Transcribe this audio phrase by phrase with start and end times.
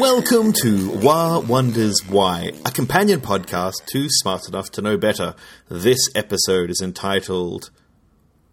[0.00, 5.36] Welcome to Why Wonders Why, a companion podcast to Smart Enough to Know Better.
[5.68, 7.70] This episode is entitled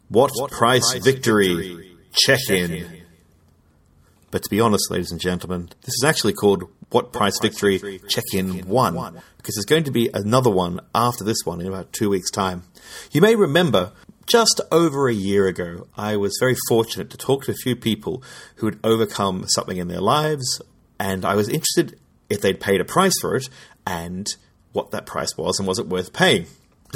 [0.10, 1.56] What, what Price, Price Victory?
[1.56, 1.97] Victory?
[2.18, 3.04] Check, in.
[4.32, 8.26] But to be honest, ladies and gentlemen, this is actually called What Price, Victory Check
[8.34, 12.10] In 1, because there's going to be another one after this one in about two
[12.10, 12.64] weeks' time.
[13.12, 13.94] You may remember
[14.26, 18.22] just over a year ago, I was very fortunate to talk to a few people
[18.56, 20.62] who had overcome something in their lives
[21.00, 21.98] and I was interested
[22.30, 23.50] if they'd paid a price for it
[23.86, 24.28] and
[24.74, 26.48] what that price was and was it worth paying.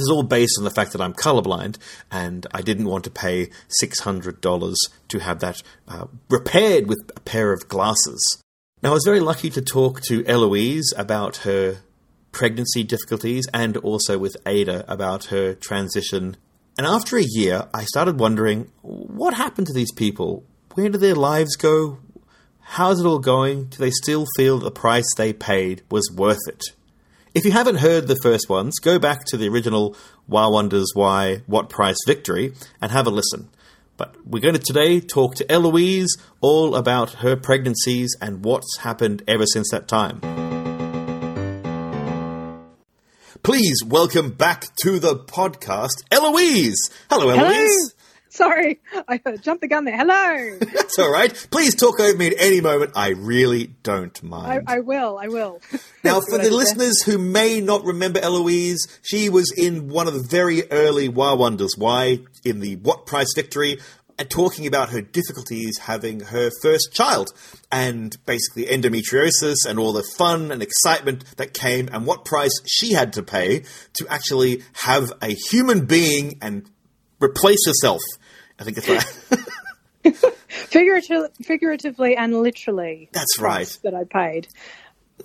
[0.01, 1.77] This is all based on the fact that I'm colorblind
[2.09, 3.51] and I didn't want to pay
[3.83, 4.75] $600
[5.09, 8.41] to have that uh, repaired with a pair of glasses.
[8.81, 11.81] Now, I was very lucky to talk to Eloise about her
[12.31, 16.35] pregnancy difficulties and also with Ada about her transition.
[16.79, 20.43] And after a year, I started wondering what happened to these people?
[20.73, 21.99] Where did their lives go?
[22.61, 23.65] How's it all going?
[23.65, 26.63] Do they still feel the price they paid was worth it?
[27.33, 29.95] If you haven't heard the first ones, go back to the original
[30.27, 33.47] Why Wonders Why What Price Victory and have a listen.
[33.95, 39.23] But we're going to today talk to Eloise all about her pregnancies and what's happened
[39.29, 40.19] ever since that time.
[43.43, 46.89] Please welcome back to the podcast, Eloise.
[47.09, 47.47] Hello, Eloise.
[47.47, 48.00] Hello.
[48.33, 48.79] Sorry,
[49.09, 49.97] I jumped the gun there.
[49.97, 50.57] Hello.
[50.59, 51.33] That's all right.
[51.51, 52.93] Please talk over me at any moment.
[52.95, 54.63] I really don't mind.
[54.67, 55.19] I, I will.
[55.21, 55.59] I will.
[56.03, 60.23] Now, for the listeners who may not remember Eloise, she was in one of the
[60.27, 63.77] very early Why Wonders Why in the What Price Victory,
[64.17, 67.29] and talking about her difficulties having her first child
[67.71, 72.93] and basically endometriosis and all the fun and excitement that came and what price she
[72.93, 73.63] had to pay
[73.93, 76.67] to actually have a human being and
[77.19, 78.01] replace herself
[78.61, 80.15] I think it's right.
[80.47, 83.09] Figurative, figuratively and literally.
[83.11, 83.67] That's right.
[83.83, 84.47] That I paid.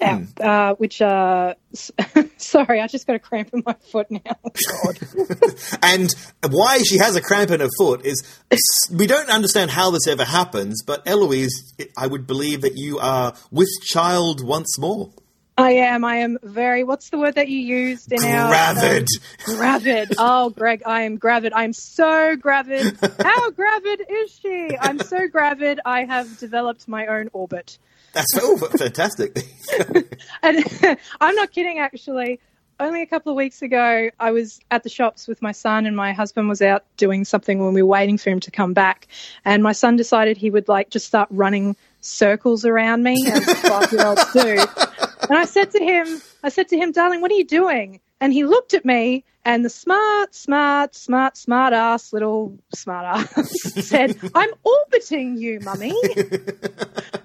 [0.00, 0.41] Mm.
[0.41, 1.54] uh, which, uh,
[2.36, 4.20] sorry, I just got a cramp in my foot now.
[4.84, 4.98] God.
[5.82, 6.14] and
[6.50, 8.22] why she has a cramp in her foot is
[8.91, 13.34] we don't understand how this ever happens, but Eloise, I would believe that you are
[13.50, 15.12] with child once more.
[15.58, 16.04] I am.
[16.04, 16.84] I am very.
[16.84, 19.08] What's the word that you used in our gravid?
[19.48, 20.14] Um, gravid.
[20.18, 21.52] Oh, Greg, I am gravid.
[21.54, 22.98] I'm so gravid.
[23.22, 24.76] How gravid is she?
[24.78, 25.80] I'm so gravid.
[25.84, 27.78] I have developed my own orbit.
[28.12, 29.38] That's oh, fantastic.
[30.42, 30.64] and
[31.20, 31.78] I'm not kidding.
[31.78, 32.38] Actually,
[32.78, 35.96] only a couple of weeks ago, I was at the shops with my son, and
[35.96, 39.08] my husband was out doing something when we were waiting for him to come back.
[39.44, 43.92] And my son decided he would like just start running circles around me, as five
[43.92, 44.58] year olds do.
[45.22, 48.00] And I said to him, I said to him, darling, what are you doing?
[48.21, 53.62] And he looked at me and the smart, smart, smart, smart ass little smart ass
[53.87, 55.94] said, I'm orbiting you, mummy.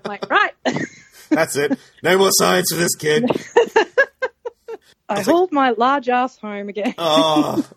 [0.06, 0.54] like, right.
[1.30, 1.80] That's it.
[2.04, 3.24] No more science for this kid.
[5.10, 6.94] I hauled my large ass home again.
[6.98, 7.68] oh,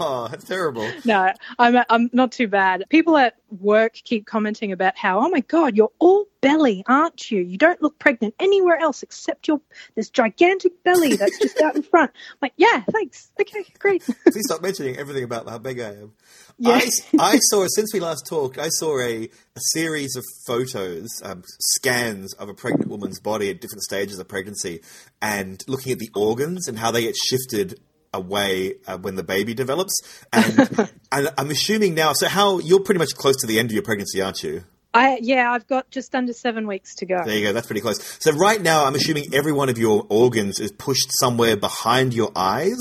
[0.00, 0.90] oh, that's terrible.
[1.04, 2.84] No, I'm I'm not too bad.
[2.88, 7.40] People at work keep commenting about how, oh my god, you're all belly, aren't you?
[7.40, 9.60] You don't look pregnant anywhere else except your
[9.94, 12.10] this gigantic belly that's just out in front.
[12.32, 13.30] I'm like, yeah, thanks.
[13.40, 14.02] Okay, great.
[14.30, 16.12] Please stop mentioning everything about how big I am.
[16.58, 16.72] Yeah.
[16.72, 21.42] I, I saw since we last talked, I saw a, a series of photos, um,
[21.72, 24.82] scans of a pregnant woman's body at different stages of pregnancy,
[25.22, 27.80] and looking at the organs and how they get shifted
[28.12, 29.94] away uh, when the baby develops.
[30.32, 32.12] And, and I'm assuming now.
[32.12, 34.64] So, how you're pretty much close to the end of your pregnancy, aren't you?
[34.94, 37.20] I, yeah, I've got just under seven weeks to go.
[37.24, 37.52] There you go.
[37.52, 38.00] That's pretty close.
[38.20, 42.30] So right now, I'm assuming every one of your organs is pushed somewhere behind your
[42.36, 42.78] eyes.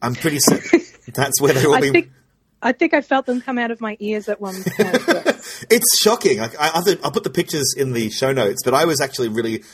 [0.00, 0.82] I'm pretty certain
[1.14, 1.90] that's where they will be.
[1.90, 2.12] Think,
[2.62, 4.68] I think I felt them come out of my ears at one point.
[4.78, 6.38] it's shocking.
[6.38, 6.70] Like, I,
[7.02, 9.64] I'll put the pictures in the show notes, but I was actually really.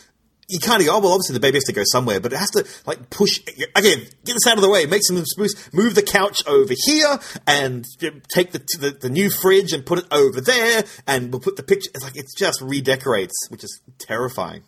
[0.49, 2.51] You can't go, oh, well, obviously the baby has to go somewhere, but it has
[2.51, 3.41] to, like, push.
[3.75, 7.19] Again, get this out of the way, make some spruce, move the couch over here,
[7.47, 7.87] and
[8.29, 11.63] take the, the, the new fridge and put it over there, and we'll put the
[11.63, 11.91] picture.
[11.95, 14.63] It's like, it just redecorates, which is terrifying.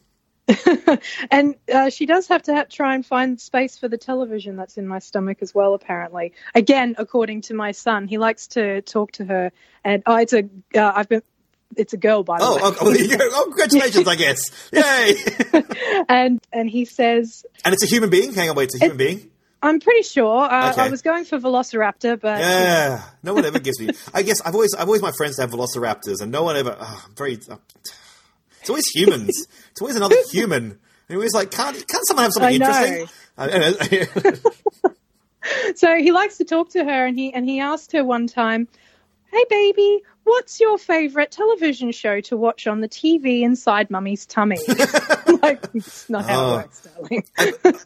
[1.31, 4.77] and uh, she does have to ha- try and find space for the television that's
[4.77, 5.75] in my stomach as well.
[5.75, 9.51] Apparently, again, according to my son, he likes to talk to her,
[9.85, 10.45] and oh, it's a
[10.77, 11.23] uh, I've been
[11.77, 12.61] it's a girl, by the oh, way.
[12.63, 14.51] Oh, oh, oh congratulations, I guess.
[14.73, 16.03] Yay!
[16.09, 18.33] and and he says, and it's a human being.
[18.33, 19.31] Hang on, wait, it's a human being.
[19.63, 20.45] I'm pretty sure.
[20.45, 20.83] Uh, Okay.
[20.83, 23.91] I was going for Velociraptor, but Yeah, no one ever gives me.
[24.13, 26.77] I guess I've always I've always my friends have velociraptors, and no one ever.
[26.79, 27.39] Oh, I'm very.
[27.49, 27.57] Uh,
[28.61, 29.47] it's always humans.
[29.71, 30.79] it's always another human.
[31.09, 33.07] And always like, can't can't someone have something interesting?
[35.75, 38.69] So he likes to talk to her, and he and he asked her one time,
[39.31, 44.59] "Hey, baby, what's your favorite television show to watch on the TV inside Mummy's tummy?"
[45.43, 46.53] like, it's not how Oh.
[46.53, 47.25] it works, darling.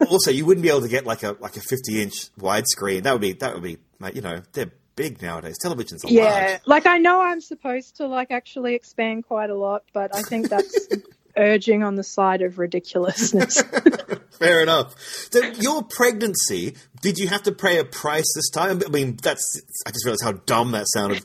[0.10, 3.04] also, you wouldn't be able to get like a like a 50 inch widescreen.
[3.04, 5.56] That would be that would be like, you know they're big nowadays.
[5.64, 6.60] Televisions are Yeah, large.
[6.66, 10.48] like I know I'm supposed to like actually expand quite a lot, but I think
[10.48, 10.88] that's
[11.36, 13.62] urging on the side of ridiculousness.
[14.38, 14.94] Fair enough.
[15.30, 18.80] So your pregnancy, did you have to pay a price this time?
[18.84, 21.22] I mean, that's I just realized how dumb that sounded.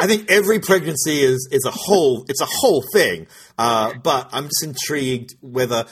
[0.00, 3.26] I think every pregnancy is is a whole it's a whole thing.
[3.58, 5.84] Uh, but I'm just intrigued whether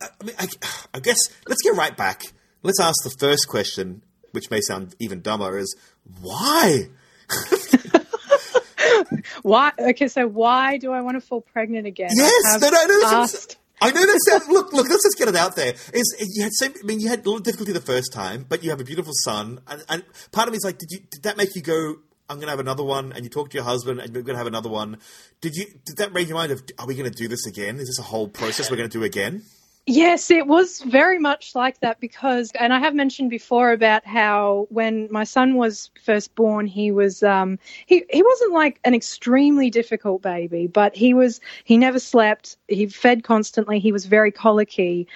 [0.00, 0.46] I mean I,
[0.94, 1.18] I guess
[1.48, 2.22] let's get right back.
[2.62, 4.02] Let's ask the first question,
[4.32, 5.76] which may sound even dumber, is
[6.20, 6.88] why?
[9.42, 9.72] why?
[9.78, 12.10] Okay, so why do I want to fall pregnant again?
[12.14, 13.06] Yes, no, no, no.
[13.06, 14.44] asked- I know that sound.
[14.52, 14.88] Look, look.
[14.88, 15.74] Let's just get it out there.
[15.92, 18.62] Is you had same, I mean, you had a little difficulty the first time, but
[18.62, 21.00] you have a beautiful son, and, and part of me is like, did you?
[21.10, 21.96] Did that make you go?
[22.30, 24.34] I'm going to have another one, and you talk to your husband, and you're going
[24.34, 24.96] to have another one.
[25.42, 25.66] Did you?
[25.84, 26.62] Did that raise your mind of?
[26.78, 27.76] Are we going to do this again?
[27.78, 29.42] Is this a whole process we're going to do again?
[29.86, 34.66] Yes, it was very much like that because, and I have mentioned before about how
[34.70, 39.68] when my son was first born, he was um, he he wasn't like an extremely
[39.68, 45.06] difficult baby, but he was he never slept, he fed constantly, he was very colicky.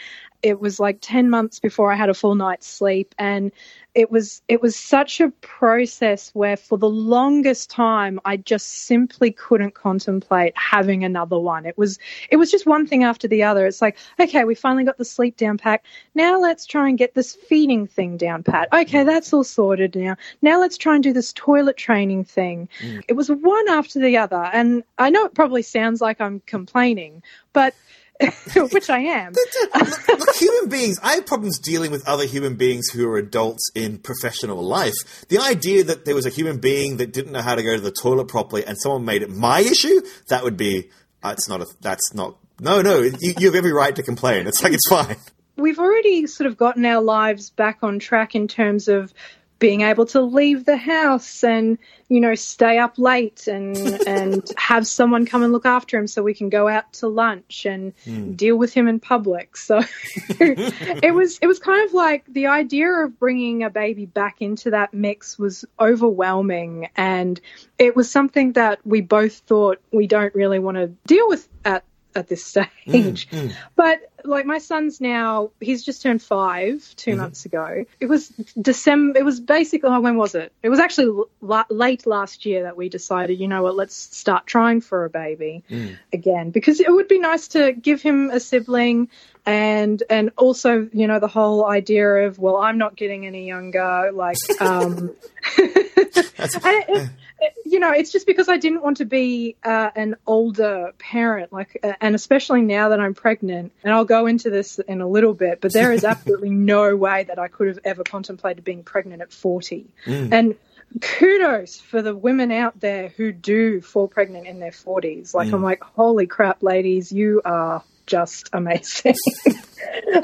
[0.43, 3.53] It was like ten months before I had a full night's sleep, and
[3.99, 9.33] it was it was such a process where for the longest time I just simply
[9.33, 11.67] couldn't contemplate having another one.
[11.67, 11.99] It was
[12.31, 13.67] it was just one thing after the other.
[13.67, 15.83] It's like, okay, we finally got the sleep down pat.
[16.15, 18.69] Now let's try and get this feeding thing down pat.
[18.73, 19.07] Okay, mm.
[19.07, 20.17] that's all sorted now.
[20.43, 22.69] Now let's try and do this toilet training thing.
[22.81, 23.03] Mm.
[23.09, 24.45] It was one after the other.
[24.53, 27.75] And I know it probably sounds like I'm complaining, but
[28.73, 29.33] which I am.
[29.33, 30.99] look, look, human beings.
[31.03, 34.95] I have problems dealing with other human beings who are adults in professional life.
[35.29, 37.81] The idea that there was a human being that didn't know how to go to
[37.81, 40.91] the toilet properly, and someone made it my issue—that would be.
[41.23, 41.67] Uh, it's not a.
[41.81, 42.37] That's not.
[42.61, 43.03] No, no.
[43.03, 44.49] You, you have every right to complain.
[44.49, 45.17] It's like it's fine.
[45.57, 49.15] we've already sort of gotten our lives back on track in terms of
[49.59, 51.79] being able to leave the house and
[52.09, 53.77] you know stay up late and
[54.07, 57.67] and have someone come and look after him so we can go out to lunch
[57.67, 58.33] and hmm.
[58.33, 59.57] deal with him in public.
[59.57, 59.83] So
[60.41, 64.71] it was it was kind of like the idea of bringing a baby back into
[64.71, 66.89] that mix was overwhelming.
[66.97, 67.41] And
[67.79, 71.85] it was something that we both thought we don't really want to deal with at
[72.15, 72.69] at this stage.
[72.87, 73.53] Mm, mm.
[73.77, 77.21] But like my son's now, he's just turned five 2 mm-hmm.
[77.21, 77.85] months ago.
[78.01, 78.29] It was
[78.61, 79.19] December.
[79.19, 80.53] It was basically oh, when was it?
[80.63, 83.39] It was actually la- late last year that we decided.
[83.39, 83.77] You know what?
[83.77, 85.97] Let's start trying for a baby mm.
[86.13, 89.09] again because it would be nice to give him a sibling.
[89.47, 94.11] And and also, you know, the whole idea of well, I'm not getting any younger.
[94.13, 95.15] Like, um,
[96.39, 97.11] it,
[97.41, 101.53] it, you know, it's just because I didn't want to be uh, an older parent,
[101.53, 103.73] like, uh, and especially now that I'm pregnant.
[103.85, 107.25] And I'll go into this in a little bit, but there is absolutely no way
[107.25, 109.87] that I could have ever contemplated being pregnant at 40.
[110.07, 110.57] And
[111.01, 115.35] kudos for the women out there who do fall pregnant in their 40s.
[115.35, 119.15] Like, I'm like, holy crap, ladies, you are just amazing.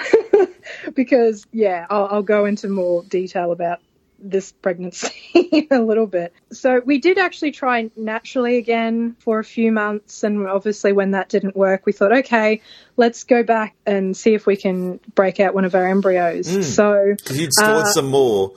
[0.94, 3.80] because, yeah, I'll, I'll go into more detail about
[4.24, 6.32] this pregnancy a little bit.
[6.50, 11.28] So we did actually try naturally again for a few months, and obviously when that
[11.28, 12.62] didn't work, we thought, okay,
[12.96, 16.52] let's go back and see if we can break out one of our embryos.
[16.52, 16.62] Hmm.
[16.62, 18.52] So, you'd stored uh, some more.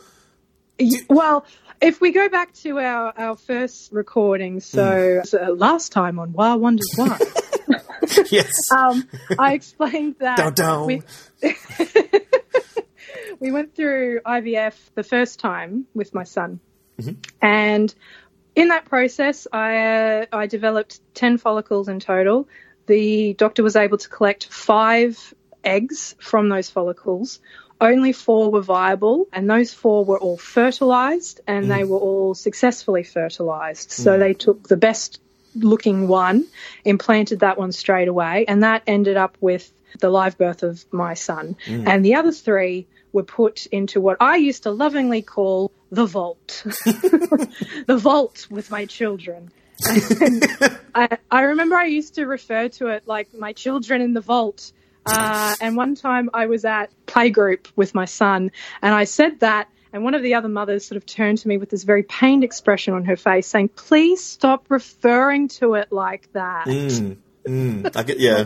[0.79, 1.45] y- well.
[1.79, 4.59] If we go back to our, our first recording, hmm.
[4.61, 7.11] so, so last time on Wild Wonders One,
[8.31, 8.51] Yes.
[8.75, 9.07] um,
[9.37, 10.87] I explained that Down, down.
[10.87, 11.01] we,
[13.39, 16.59] we went through IVF the first time with my son,
[16.99, 17.13] mm-hmm.
[17.41, 17.93] and
[18.55, 22.47] in that process, I uh, I developed ten follicles in total.
[22.87, 27.39] The doctor was able to collect five eggs from those follicles.
[27.79, 31.91] Only four were viable, and those four were all fertilized, and they mm-hmm.
[31.91, 33.91] were all successfully fertilized.
[33.91, 34.19] So mm-hmm.
[34.21, 35.21] they took the best
[35.53, 36.45] looking one,
[36.83, 41.13] implanted that one straight away, and that ended up with the live birth of my
[41.13, 41.55] son.
[41.65, 41.87] Mm.
[41.87, 46.61] And the other three were put into what I used to lovingly call the vault.
[46.65, 49.51] the vault with my children.
[50.93, 54.71] I, I remember I used to refer to it like my children in the vault.
[55.03, 58.51] Uh, and one time I was at playgroup with my son,
[58.83, 61.57] and I said that, and one of the other mothers sort of turned to me
[61.57, 66.31] with this very pained expression on her face, saying, "Please stop referring to it like
[66.33, 68.45] that." Mm, mm, I get, yeah.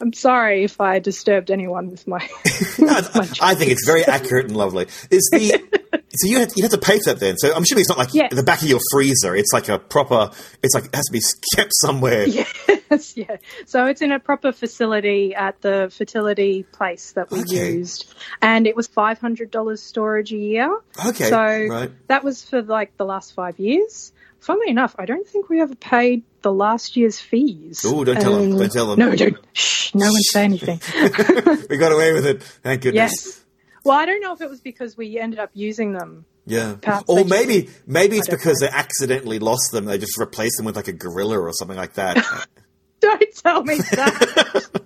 [0.00, 2.18] I'm sorry if I disturbed anyone with my.
[2.46, 4.84] I, I think it's very accurate and lovely.
[5.10, 5.62] Is the
[6.14, 7.36] so you had you had to pay for that then?
[7.38, 8.34] So I'm assuming it's not like Yes.
[8.34, 9.34] the back of your freezer.
[9.34, 10.30] It's like a proper.
[10.62, 11.20] It's like it has to be
[11.54, 12.26] kept somewhere.
[12.26, 13.36] Yes, yeah.
[13.66, 17.72] So it's in a proper facility at the fertility place that we Okay.
[17.74, 20.78] used, and it was five hundred dollars storage a year.
[21.06, 21.90] Okay, So right.
[22.08, 24.12] that was for like the last five years.
[24.46, 27.84] Funnily enough, I don't think we ever paid the last year's fees.
[27.84, 28.52] Ooh, don't tell them.
[28.52, 28.98] Um, Don't tell them.
[29.00, 29.36] No, don't.
[29.54, 30.80] Shh, no one say anything.
[31.68, 32.44] We got away with it.
[32.62, 33.12] Thank goodness.
[33.26, 33.44] yes.
[33.84, 36.26] Well, I don't know if it was because we ended up using them.
[36.46, 36.76] Yeah.
[37.08, 39.84] Or they just- maybe maybe it's because they accidentally lost them.
[39.84, 42.24] They just replaced them with like a gorilla or something like that.
[43.00, 44.70] Don't tell me that.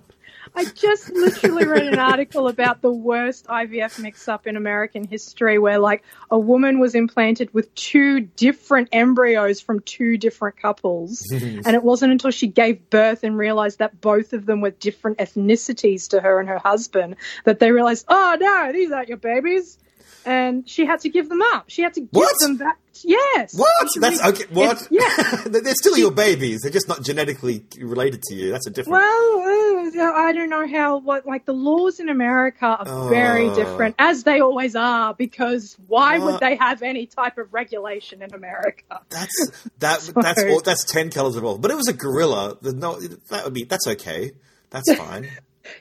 [0.53, 5.57] I just literally read an article about the worst IVF mix up in American history
[5.57, 11.25] where like a woman was implanted with two different embryos from two different couples.
[11.31, 15.17] and it wasn't until she gave birth and realized that both of them were different
[15.19, 17.15] ethnicities to her and her husband
[17.45, 19.77] that they realized, oh no, these aren't your babies.
[20.23, 21.65] And she had to give them up.
[21.69, 22.35] She had to give What?
[22.41, 22.77] them back.
[23.03, 23.55] Yes.
[23.55, 23.87] what?
[23.99, 24.43] That's okay.
[24.51, 24.83] What?
[24.83, 25.43] It's- yeah.
[25.47, 26.59] They're still your babies.
[26.61, 28.51] They're just not genetically related to you.
[28.51, 28.99] That's a different.
[29.01, 33.55] Well, uh, I don't know how what like the laws in America are very Oh.
[33.55, 35.13] different, as they always are.
[35.13, 36.33] Because why What?
[36.33, 39.01] would they have any type of regulation in America?
[39.09, 39.99] That's that.
[40.15, 41.57] That's all, that's ten colors of all.
[41.57, 42.57] But it was a gorilla.
[42.61, 43.63] No, that would be.
[43.63, 44.31] That's okay.
[44.69, 45.27] That's fine.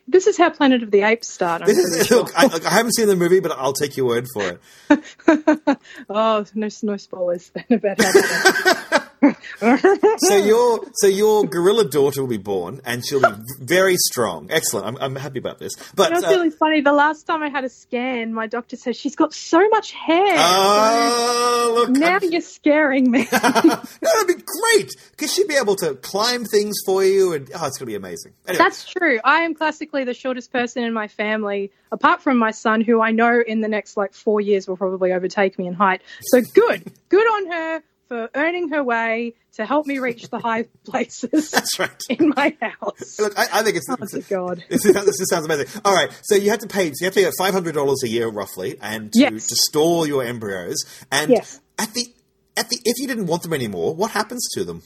[0.06, 1.62] This is how Planet of the Apes start.
[1.62, 2.18] I'm This is, sure.
[2.18, 4.58] look, I, look, I haven't seen the movie, but I'll take your word for
[4.90, 5.00] it.
[6.10, 12.28] oh, no, no spoilers then about how that So your so your gorilla daughter will
[12.28, 14.48] be born, and she'll be very strong.
[14.50, 14.86] Excellent.
[14.86, 15.72] I'm, I'm happy about this.
[15.94, 16.80] But That's uh, really funny.
[16.80, 20.36] The last time I had a scan, my doctor said she's got so much hair.
[20.38, 23.20] oh, look, now I'm- you're scaring me.
[23.32, 27.66] no, that'd be great because she'd be able to climb things for you, and oh,
[27.66, 28.32] it's gonna be amazing.
[28.46, 29.20] Anyway, That's true.
[29.24, 33.10] I am classically the shortest person in my family, apart from my son, who I
[33.10, 36.02] know in the next like four years will probably overtake me in height.
[36.22, 40.64] So good, good on her for earning her way to help me reach the high
[40.84, 41.90] places that's right.
[42.08, 43.20] in my house.
[43.20, 43.86] Look, I, I think it's.
[43.88, 44.64] Oh, dear God.
[44.68, 45.80] This, is, this sounds amazing.
[45.84, 46.88] All right, so you have to pay.
[46.92, 49.46] So you have to pay five hundred dollars a year, roughly, and to, Yes.
[49.46, 50.84] to store your embryos.
[51.12, 51.60] And Yes.
[51.78, 52.06] at the
[52.56, 54.82] at the if you didn't want them anymore, what happens to them?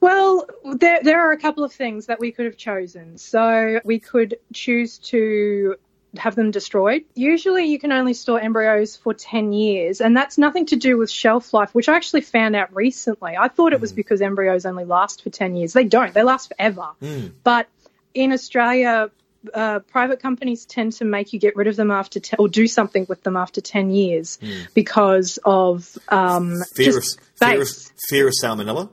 [0.00, 3.18] Well, there there are a couple of things that we could have chosen.
[3.18, 5.76] So we could choose to
[6.16, 7.04] have them destroyed.
[7.14, 11.10] Usually you can only store embryos for 10 years and that's nothing to do with
[11.10, 13.36] shelf life, which I actually found out recently.
[13.36, 15.72] I thought it was because embryos only last for 10 years.
[15.72, 16.12] They don't.
[16.12, 16.88] They last forever.
[17.44, 17.68] But
[18.14, 19.10] in Australia
[19.54, 22.66] uh, private companies tend to make you get rid of them after 10, or do
[22.66, 24.38] something with them after 10 years
[24.74, 27.04] because of um, Fear of
[27.36, 27.68] fear of,
[28.08, 28.90] fear of salmonella.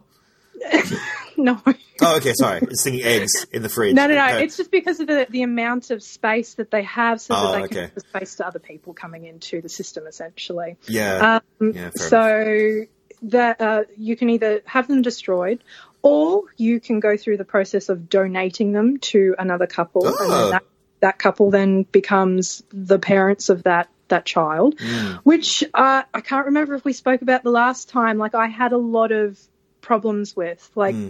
[1.44, 1.62] No.
[2.02, 2.60] Oh, okay, sorry.
[2.64, 3.94] It's thinking eggs in the fridge.
[3.96, 4.26] No, no, no.
[4.26, 4.44] Okay.
[4.44, 7.58] It's just because of the, the amount of space that they have so Oh, that
[7.58, 7.68] they okay.
[7.76, 10.78] can give the space to other people coming into the system, essentially.
[10.88, 11.90] yeah, Um, yeah.
[11.96, 12.86] So
[13.24, 15.64] that uh, you can either have them destroyed
[16.04, 20.06] or you can go through the process of donating them to another couple.
[20.08, 20.40] And Oh.
[20.42, 20.64] then that,
[21.02, 25.16] that couple then becomes the parents of that that child, Hmm.
[25.24, 28.18] which uh, I can't remember if we spoke about the last time.
[28.18, 29.38] Like I had a lot of
[29.82, 30.70] problems with.
[30.76, 31.10] Like Hmm.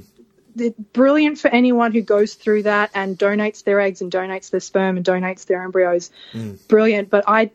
[0.59, 4.59] It's brilliant for anyone who goes through that and donates their eggs and donates their
[4.59, 6.11] sperm and donates their embryos.
[6.33, 6.67] Mm.
[6.67, 7.51] Brilliant, but I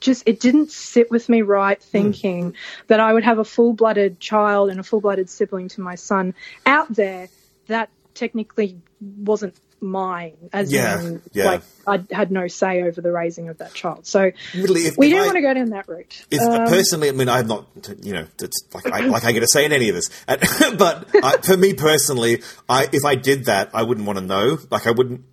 [0.00, 1.82] just it didn't sit with me right mm.
[1.82, 2.54] thinking
[2.86, 6.34] that I would have a full-blooded child and a full-blooded sibling to my son
[6.66, 7.28] out there
[7.66, 11.44] that technically wasn't mine as Yeah, in yeah.
[11.44, 14.06] like I had no say over the raising of that child.
[14.06, 16.24] So Literally, if, we if didn't I- want to go down that route.
[16.30, 17.66] If, Um, personally, I mean, I have not,
[18.02, 20.08] you know, it's like I, like I get a say in any of this.
[20.28, 20.40] And,
[20.78, 24.58] but I, for me personally, I if I did that, I wouldn't want to know.
[24.70, 25.24] Like I wouldn't.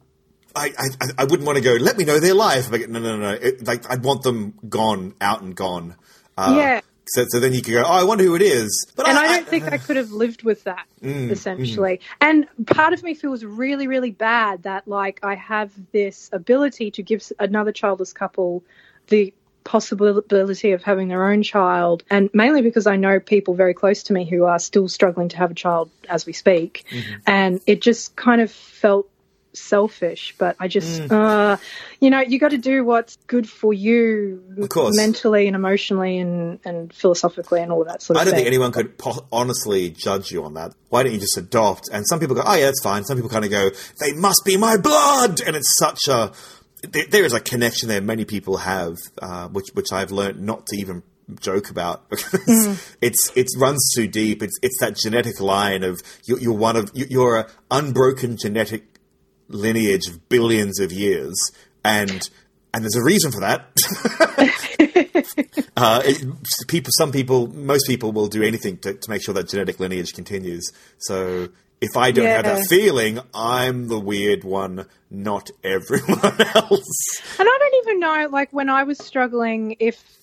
[0.56, 1.74] I, I, I wouldn't want to go.
[1.76, 2.72] Let me know their life.
[2.72, 3.30] Like, no, no, no.
[3.30, 5.96] It, like I'd want them gone, out and gone.
[6.36, 6.82] Uh, Yeah.
[7.14, 7.84] So, so then you could go.
[7.84, 8.86] Oh, I wonder who it is.
[8.96, 12.02] But and I, I don't think I could have lived with that Mm, essentially.
[12.20, 17.04] And part of me feels really, really bad that like I have this ability to
[17.04, 18.64] give another childless couple
[19.08, 24.04] the possibility of having their own child, and mainly because I know people very close
[24.04, 27.14] to me who are still struggling to have a child as we speak, Mm-hmm.
[27.28, 29.09] and it just kind of felt
[29.54, 31.12] selfish, but I just, mm.
[31.12, 31.58] uh,
[32.00, 34.96] you know, you got to do what's good for you, of course.
[34.96, 38.22] mentally and emotionally and, and philosophically and all that sort of.
[38.22, 38.22] Thing.
[38.22, 38.46] I don't thing.
[38.46, 40.74] think anyone could po- honestly judge you on that.
[40.90, 41.90] Why don't you just adopt?
[41.92, 44.44] And some people go, "Oh yeah, it's fine." Some people kind of go, "They must
[44.46, 46.32] be my blood," and it's such a
[46.82, 50.78] there is a connection there many people have, uh, which which I've learned not to
[50.78, 51.04] even
[51.40, 52.96] joke about because mm.
[53.02, 54.42] it's it runs too deep.
[54.42, 58.89] It's it's that genetic line of you're, you're one of you're an unbroken genetic
[59.50, 61.52] lineage of billions of years,
[61.84, 62.30] and
[62.74, 63.68] and there's a reason for that.
[65.76, 69.48] uh, it, people, some people, most people will do anything to, to make sure that
[69.50, 70.72] genetic lineage continues.
[71.00, 71.50] So
[71.82, 72.36] if I don't yeah.
[72.36, 77.22] have that feeling, I'm the weird one, not everyone else.
[77.40, 80.19] And I don't even know, like when I was struggling, if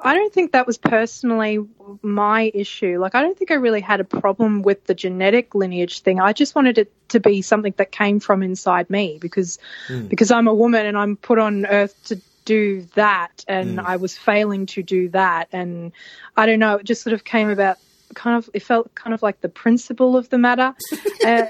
[0.00, 1.58] I don't think that was personally
[2.02, 2.98] my issue.
[3.00, 6.20] Like, I don't think I really had a problem with the genetic lineage thing.
[6.20, 10.08] I just wanted it to be something that came from inside me because mm.
[10.08, 13.84] because I'm a woman and I'm put on earth to do that, and mm.
[13.84, 15.92] I was failing to do that, and
[16.36, 16.76] I don't know.
[16.76, 17.78] It just sort of came about.
[18.14, 20.74] Kind of, it felt kind of like the principle of the matter.
[21.26, 21.44] uh,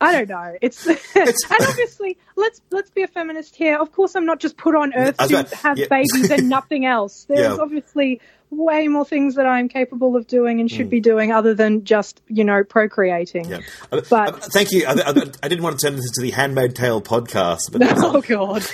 [0.00, 0.56] I don't know.
[0.62, 3.78] It's, and obviously let's let's be a feminist here.
[3.78, 5.86] Of course, I'm not just put on earth to about, have yeah.
[5.88, 7.24] babies and nothing else.
[7.28, 7.62] There's yeah.
[7.62, 8.20] obviously
[8.50, 10.90] way more things that I'm capable of doing and should mm.
[10.90, 13.46] be doing other than just you know procreating.
[13.46, 13.60] Yeah.
[13.90, 14.86] Uh, but uh, thank you.
[14.86, 15.10] I, I,
[15.42, 18.64] I, didn't want to turn this into the Handmaid Tale podcast, but oh god,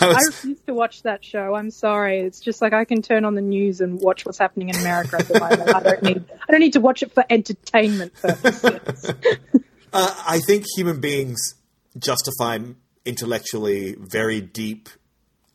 [0.00, 0.16] I, was...
[0.16, 1.54] I refuse to watch that show.
[1.54, 2.20] I'm sorry.
[2.20, 5.16] It's just like I can turn on the news and watch what's happening in America
[5.18, 5.74] at the moment.
[5.74, 6.24] I don't need.
[6.48, 9.12] I don't need to watch it for entertainment purposes.
[9.92, 11.54] Uh, I think human beings
[11.98, 12.58] justify
[13.04, 14.88] intellectually very deep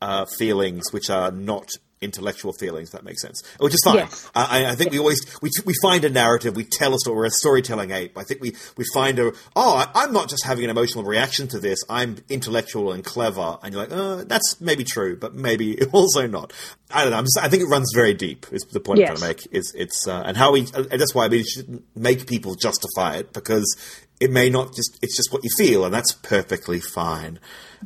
[0.01, 1.69] uh, feelings which are not
[2.03, 2.91] intellectual feelings.
[2.91, 3.95] That makes sense, which is fine.
[3.95, 4.29] Yes.
[4.35, 7.17] I, I, think we always we, we find a narrative, we tell a story.
[7.17, 8.17] We're a storytelling ape.
[8.17, 11.47] I think we we find a oh, I, am not just having an emotional reaction
[11.49, 11.79] to this.
[11.89, 16.53] I'm intellectual and clever, and you're like, oh, that's maybe true, but maybe also not.
[16.91, 17.21] I don't know.
[17.21, 18.45] Just, i think it runs very deep.
[18.51, 19.09] Is the point yes.
[19.09, 19.55] I'm trying to make?
[19.55, 20.67] Is it's uh, and how we.
[20.73, 23.75] Uh, that's why we should make people justify it because
[24.19, 27.39] it may not just it's just what you feel and that's perfectly fine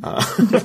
[0.03, 0.23] uh,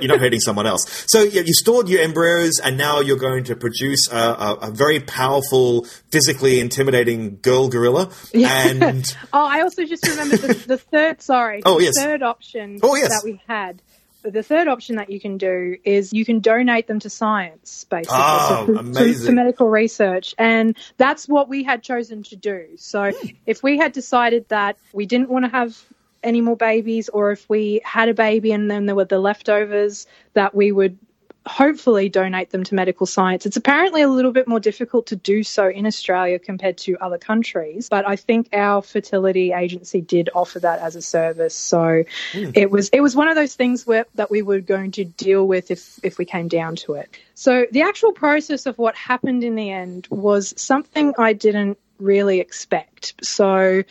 [0.00, 3.44] you're not hurting someone else so yeah, you stored your embryos and now you're going
[3.44, 8.68] to produce a, a, a very powerful physically intimidating girl gorilla yeah.
[8.68, 12.96] and oh i also just remembered the, the third sorry oh yes third option oh,
[12.96, 13.08] yes.
[13.08, 13.82] that we had
[14.30, 18.16] the third option that you can do is you can donate them to science, basically,
[18.18, 19.26] oh, so amazing.
[19.26, 20.34] to medical research.
[20.38, 22.66] And that's what we had chosen to do.
[22.76, 23.12] So
[23.46, 25.80] if we had decided that we didn't want to have
[26.26, 30.06] any more babies, or if we had a baby and then there were the leftovers,
[30.34, 30.98] that we would
[31.46, 33.46] hopefully donate them to medical science.
[33.46, 37.18] It's apparently a little bit more difficult to do so in Australia compared to other
[37.18, 41.54] countries, but I think our fertility agency did offer that as a service.
[41.54, 42.52] So mm.
[42.54, 45.46] it was it was one of those things where that we were going to deal
[45.46, 47.16] with if if we came down to it.
[47.34, 52.40] So the actual process of what happened in the end was something I didn't really
[52.40, 53.14] expect.
[53.22, 53.84] So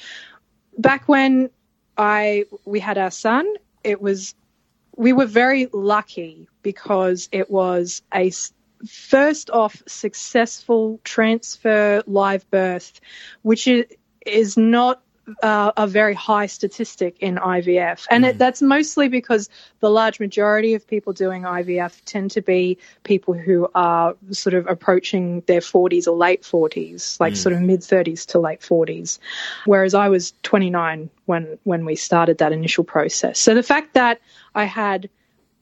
[0.77, 1.49] back when
[1.97, 3.47] I we had our son,
[3.84, 4.36] it was
[4.95, 8.31] we were very lucky because it was a
[8.88, 12.99] first off successful transfer live birth,
[13.41, 13.67] which
[14.25, 15.01] is, not
[15.41, 18.05] uh, a very high statistic in IVF.
[18.09, 18.29] And mm.
[18.29, 23.33] it, that's mostly because the large majority of people doing IVF tend to be people
[23.33, 27.38] who are sort of approaching their 40s or late 40s, like mm.
[27.38, 29.19] sort of mid 30s to late 40s.
[29.65, 33.39] Whereas I was 29 when, when we started that initial process.
[33.39, 34.21] So the fact that
[34.53, 35.09] I had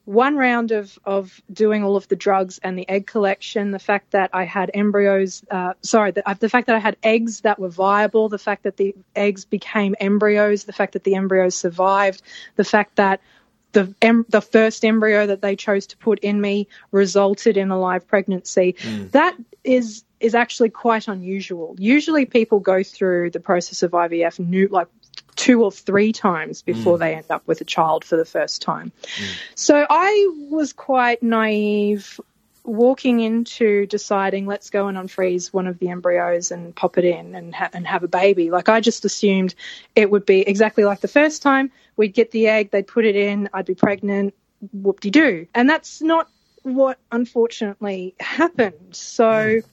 [0.04, 4.10] one round of, of doing all of the drugs and the egg collection, the fact
[4.10, 7.58] that I had embryos, uh, sorry, the, uh, the, fact that I had eggs that
[7.58, 12.22] were viable, the fact that the eggs became embryos, the fact that the embryos survived,
[12.56, 13.20] the fact that
[13.72, 17.78] the em- the first embryo that they chose to put in me resulted in a
[17.78, 18.74] live pregnancy.
[18.78, 19.10] Mm.
[19.10, 21.74] That is is actually quite unusual.
[21.78, 24.86] Usually, people go through the process of IVF new, like
[25.44, 27.00] two or three times before mm.
[27.00, 28.90] they end up with a child for the first time.
[29.02, 29.36] Mm.
[29.54, 32.18] So I was quite naive
[32.64, 37.34] walking into deciding let's go and unfreeze one of the embryos and pop it in
[37.34, 38.50] and, ha- and have a baby.
[38.50, 39.54] Like I just assumed
[39.94, 41.70] it would be exactly like the first time.
[41.98, 44.32] We'd get the egg, they'd put it in, I'd be pregnant,
[44.72, 45.46] whoop de doo.
[45.54, 46.26] And that's not
[46.62, 48.96] what unfortunately happened.
[48.96, 49.64] So mm.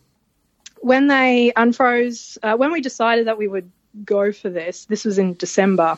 [0.82, 3.72] when they unfroze, uh, when we decided that we would
[4.04, 4.86] go for this.
[4.86, 5.98] This was in December.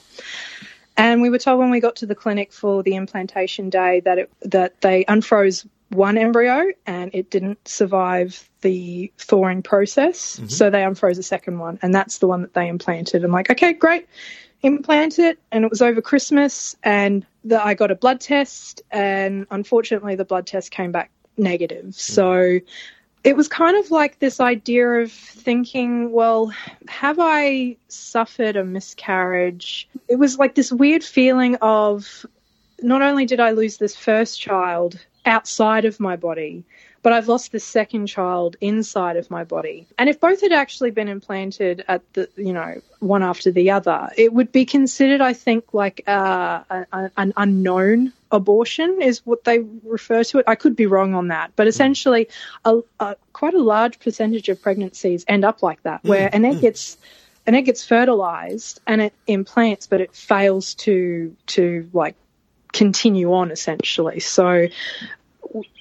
[0.96, 4.18] And we were told when we got to the clinic for the implantation day that
[4.20, 10.38] it, that they unfroze one embryo and it didn't survive the thawing process.
[10.38, 10.48] Mm-hmm.
[10.48, 13.24] So they unfroze a second one, and that's the one that they implanted.
[13.24, 14.08] I'm like, okay, great.
[14.64, 19.46] implant it, and it was over Christmas, and the, I got a blood test, and
[19.52, 21.94] unfortunately, the blood test came back negative.
[21.96, 22.60] So
[23.24, 26.52] it was kind of like this idea of thinking, well,
[26.88, 29.88] have I suffered a miscarriage?
[30.10, 32.26] It was like this weird feeling of
[32.82, 36.66] not only did I lose this first child outside of my body,
[37.04, 39.86] but I've lost the second child inside of my body.
[40.00, 44.10] And if both had actually been implanted at the, you know, one after the other,
[44.18, 49.60] it would be considered, I think, like uh, a, an unknown abortion is what they
[49.84, 50.46] refer to it.
[50.48, 52.30] I could be wrong on that, but essentially,
[52.64, 56.46] a, a, quite a large percentage of pregnancies end up like that, where mm, an
[56.46, 56.62] egg mm.
[56.62, 56.98] gets
[57.46, 62.16] an egg gets fertilized and it implants, but it fails to to like
[62.72, 64.20] continue on essentially.
[64.20, 64.68] So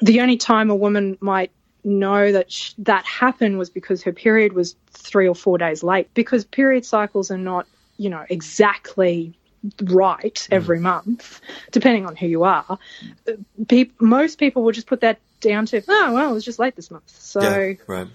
[0.00, 1.50] the only time a woman might
[1.84, 6.12] know that sh- that happened was because her period was three or four days late.
[6.14, 9.34] Because period cycles are not, you know, exactly
[9.82, 10.46] right mm.
[10.50, 10.82] every mm.
[10.82, 12.78] month, depending on who you are.
[13.68, 16.76] Pe- most people will just put that down to, oh, well, it was just late
[16.76, 17.08] this month.
[17.08, 18.08] So, yeah, right.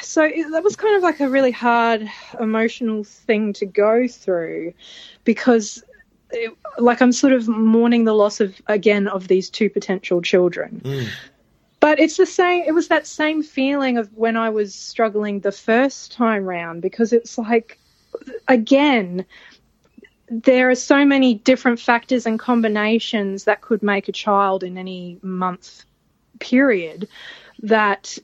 [0.00, 2.08] So it, that was kind of like a really hard
[2.40, 4.72] emotional thing to go through
[5.24, 5.82] because
[6.30, 10.80] it, like I'm sort of mourning the loss of again of these two potential children.
[10.84, 11.08] Mm.
[11.80, 12.64] But it's the same.
[12.66, 17.12] It was that same feeling of when I was struggling the first time round because
[17.12, 17.78] it's like,
[18.48, 19.24] again,
[20.28, 25.18] there are so many different factors and combinations that could make a child in any
[25.22, 25.84] month
[26.40, 27.08] period
[27.62, 28.18] that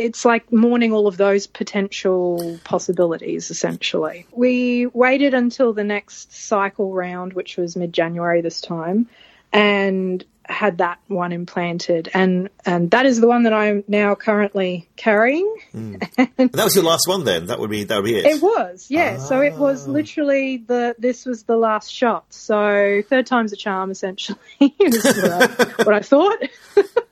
[0.00, 4.26] it's like mourning all of those potential possibilities essentially.
[4.32, 9.08] We waited until the next cycle round, which was mid January this time,
[9.52, 14.88] and had that one implanted and and that is the one that I'm now currently
[14.96, 15.54] carrying.
[15.72, 16.08] Mm.
[16.38, 17.46] and that was your last one then.
[17.46, 18.26] That would be that would be it.
[18.26, 19.18] It was, yeah.
[19.18, 19.22] Ah.
[19.22, 19.92] So it was ah.
[19.92, 22.24] literally the this was the last shot.
[22.32, 26.38] So third time's a charm essentially is what I, what I thought.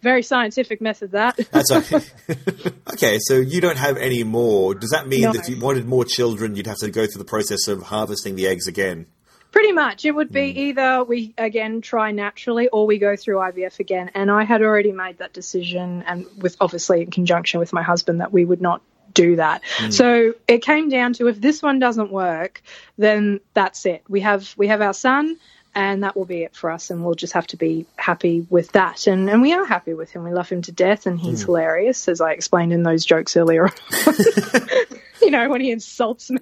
[0.00, 1.36] Very scientific method, that.
[1.50, 2.04] That's okay.
[2.92, 4.74] okay, so you don't have any more.
[4.74, 5.32] Does that mean no.
[5.32, 8.36] that if you wanted more children, you'd have to go through the process of harvesting
[8.36, 9.06] the eggs again?
[9.50, 10.04] Pretty much.
[10.04, 10.56] It would be mm.
[10.56, 14.10] either we again try naturally or we go through IVF again.
[14.14, 18.20] And I had already made that decision, and with obviously in conjunction with my husband,
[18.20, 18.82] that we would not
[19.14, 19.62] do that.
[19.78, 19.92] Mm.
[19.92, 22.62] So it came down to if this one doesn't work,
[22.98, 24.02] then that's it.
[24.08, 25.38] We have we have our son
[25.74, 28.72] and that will be it for us and we'll just have to be happy with
[28.72, 29.06] that.
[29.06, 30.24] And and we are happy with him.
[30.24, 31.46] We love him to death and he's mm.
[31.46, 33.70] hilarious as i explained in those jokes earlier
[35.22, 36.40] you know when he insults me.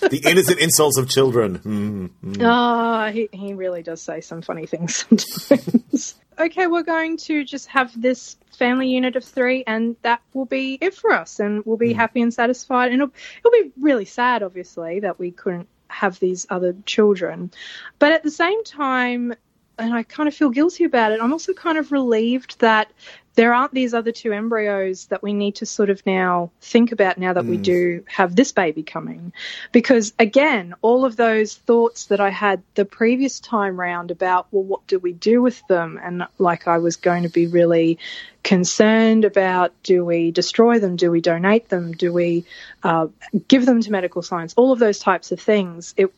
[0.00, 1.58] The innocent insults of children.
[1.58, 2.38] Mm, mm.
[2.40, 6.14] oh he, he really does say some funny things sometimes.
[6.38, 10.78] Okay we're going to just have this family unit of three and that will be
[10.80, 11.96] it for us and we'll be mm.
[11.96, 12.92] happy and satisfied.
[12.92, 17.50] And it'll, it'll be really sad obviously that we couldn't have these other children.
[17.98, 19.34] But at the same time,
[19.78, 22.92] and I kind of feel guilty about it, I'm also kind of relieved that
[23.36, 27.16] there aren't these other two embryos that we need to sort of now think about
[27.16, 27.50] now that mm.
[27.50, 29.32] we do have this baby coming.
[29.72, 34.64] Because again, all of those thoughts that I had the previous time round about, well,
[34.64, 35.98] what do we do with them?
[36.02, 37.98] And like I was going to be really
[38.42, 40.96] concerned about do we destroy them?
[40.96, 41.92] Do we donate them?
[41.92, 42.44] Do we
[42.82, 43.08] uh,
[43.46, 44.54] give them to medical science?
[44.56, 45.94] All of those types of things.
[45.96, 46.12] It,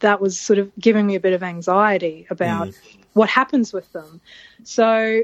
[0.00, 2.76] that was sort of giving me a bit of anxiety about mm.
[3.12, 4.20] what happens with them.
[4.64, 5.22] So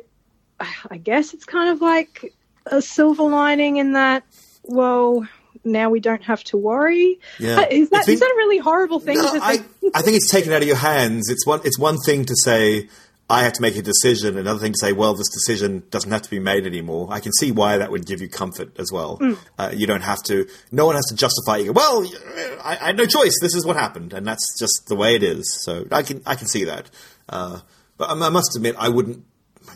[0.90, 2.32] I guess it's kind of like
[2.66, 4.24] a silver lining in that,
[4.62, 5.26] well,
[5.64, 7.18] now we don't have to worry.
[7.38, 7.60] Yeah.
[7.60, 9.64] Uh, is that, think, is that a really horrible thing no, I,
[9.94, 11.28] I think it's taken out of your hands.
[11.30, 12.88] It's one, it's one thing to say,
[13.28, 14.36] I have to make a decision.
[14.36, 17.08] Another thing to say, well, this decision doesn't have to be made anymore.
[17.10, 19.18] I can see why that would give you comfort as well.
[19.18, 19.38] Mm.
[19.58, 20.46] Uh, you don't have to.
[20.70, 21.56] No one has to justify.
[21.56, 22.06] You well,
[22.62, 23.32] I, I, had no choice.
[23.40, 25.58] This is what happened, and that's just the way it is.
[25.64, 26.90] So I can I can see that.
[27.26, 27.60] Uh,
[27.96, 29.24] but I must admit, I wouldn't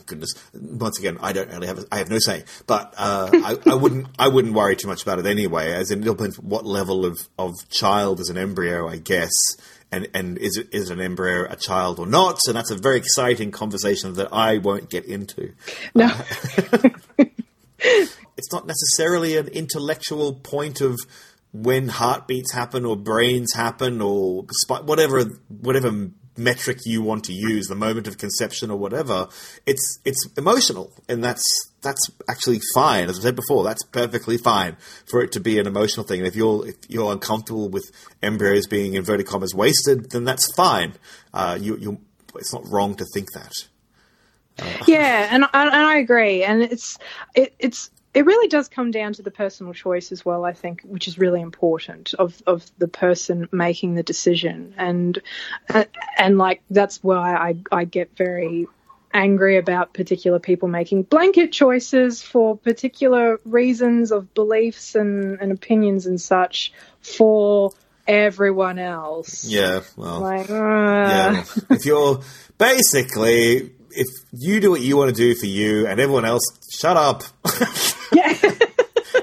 [0.09, 0.31] goodness.
[0.55, 1.79] Once again, I don't really have.
[1.79, 4.09] A, I have no say, but uh, I, I, wouldn't.
[4.19, 5.73] I wouldn't worry too much about it anyway.
[5.73, 9.31] As in, it depends what level of, of child is an embryo, I guess,
[9.93, 12.39] and and is it is an embryo a child or not?
[12.41, 15.53] So that's a very exciting conversation that I won't get into.
[15.95, 16.07] No.
[16.07, 16.89] Uh,
[17.79, 20.99] it's not necessarily an intellectual point of
[21.53, 24.45] when heartbeats happen or brains happen or
[24.85, 29.29] whatever whatever metric you want to use, the moment of conception or whatever,
[29.67, 31.45] it's it's emotional, and that's
[31.83, 33.09] that's actually fine.
[33.09, 36.21] As I said before, that's perfectly fine for it to be an emotional thing.
[36.21, 37.91] And if you're if you're uncomfortable with
[38.23, 40.95] embryos being inverted commas wasted, then that's fine.
[41.35, 42.01] Uh, you you
[42.37, 43.53] it's not wrong to think that.
[44.61, 46.99] Uh, yeah, and and I agree, and it's
[47.35, 50.83] it, it's it really does come down to the personal choice as well, I think,
[50.83, 54.75] which is really important of, of the person making the decision.
[54.77, 55.21] And,
[55.69, 55.85] uh,
[56.17, 58.67] and like, that's why I, I get very
[59.13, 66.07] angry about particular people making blanket choices for particular reasons of beliefs and, and opinions
[66.07, 67.73] and such for
[68.07, 69.45] everyone else.
[69.45, 71.45] Yeah, well, Like, uh, yeah.
[71.71, 72.21] if you're
[72.57, 76.97] basically, if you do what you want to do for you and everyone else, shut
[76.97, 77.23] up.
[78.13, 78.35] yeah.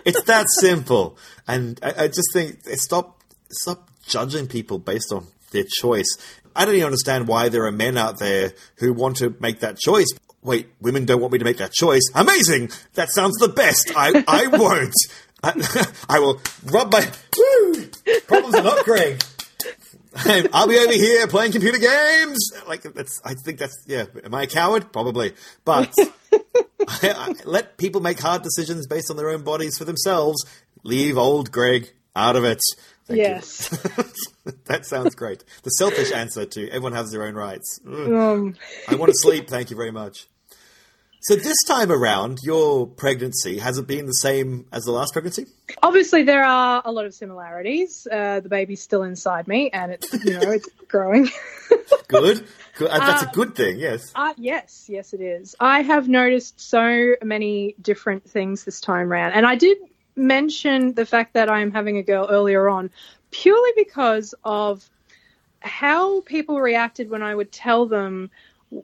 [0.05, 1.17] it's that simple.
[1.47, 6.17] And I, I just think eh, stop stop judging people based on their choice.
[6.55, 9.77] I don't even understand why there are men out there who want to make that
[9.77, 10.07] choice.
[10.41, 12.03] Wait, women don't want me to make that choice.
[12.13, 12.69] Amazing!
[12.93, 13.91] That sounds the best.
[13.95, 14.93] I I won't.
[15.43, 17.87] I, I will rub my woo.
[18.27, 19.21] Problems are not Greg.
[20.53, 22.51] I'll be over here playing computer games.
[22.67, 24.05] Like that's, I think that's yeah.
[24.23, 24.91] Am I a coward?
[24.93, 25.33] Probably,
[25.65, 25.93] but
[26.31, 30.45] I, I, let people make hard decisions based on their own bodies for themselves.
[30.83, 32.61] Leave old Greg out of it.
[33.05, 33.69] Thank yes.
[34.65, 35.43] that sounds great.
[35.63, 37.79] The selfish answer to everyone has their own rights.
[37.85, 38.55] Um,
[38.87, 39.47] I want to sleep.
[39.47, 40.27] Thank you very much.
[41.27, 45.47] So this time around, your pregnancy has it been the same as the last pregnancy?
[45.81, 48.07] obviously, there are a lot of similarities.
[48.11, 51.27] Uh, the baby's still inside me, and it's you know it's growing.
[52.07, 52.45] Good.
[52.77, 52.87] good.
[52.91, 53.79] Uh, That's a good thing.
[53.79, 54.11] Yes.
[54.13, 55.55] Uh, yes, yes, it is.
[55.59, 59.79] I have noticed so many different things this time round, and I did
[60.15, 62.91] mention the fact that I'm having a girl earlier on,
[63.31, 64.87] purely because of
[65.59, 68.29] how people reacted when I would tell them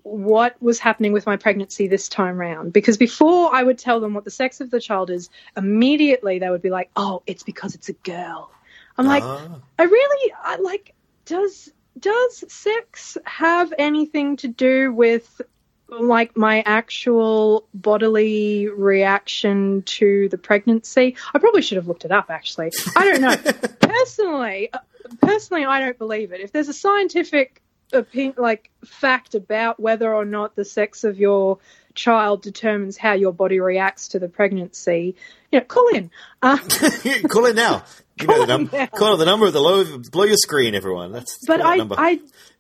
[0.04, 2.74] what was happening with my pregnancy this time round.
[2.74, 6.50] Because before I would tell them what the sex of the child is, immediately they
[6.50, 8.52] would be like, "Oh, it's because it's a girl."
[8.98, 9.60] I'm like, Ah.
[9.80, 10.94] I really I, like.
[11.26, 15.42] Does does sex have anything to do with
[15.88, 21.16] like my actual bodily reaction to the pregnancy?
[21.34, 22.30] I probably should have looked it up.
[22.30, 23.36] Actually, I don't know.
[23.80, 24.80] personally, uh,
[25.22, 26.42] personally, I don't believe it.
[26.42, 27.62] If there's a scientific
[27.94, 31.60] opinion, like fact about whether or not the sex of your
[31.94, 35.16] child determines how your body reacts to the pregnancy,
[35.52, 36.12] you know, call in.
[36.42, 36.58] Uh,
[37.30, 37.84] call it now.
[38.20, 38.78] You know the Call number.
[38.78, 38.86] now.
[38.88, 41.12] Call the number of the low below your screen, everyone.
[41.12, 41.96] That's but I, number.
[41.98, 42.20] I,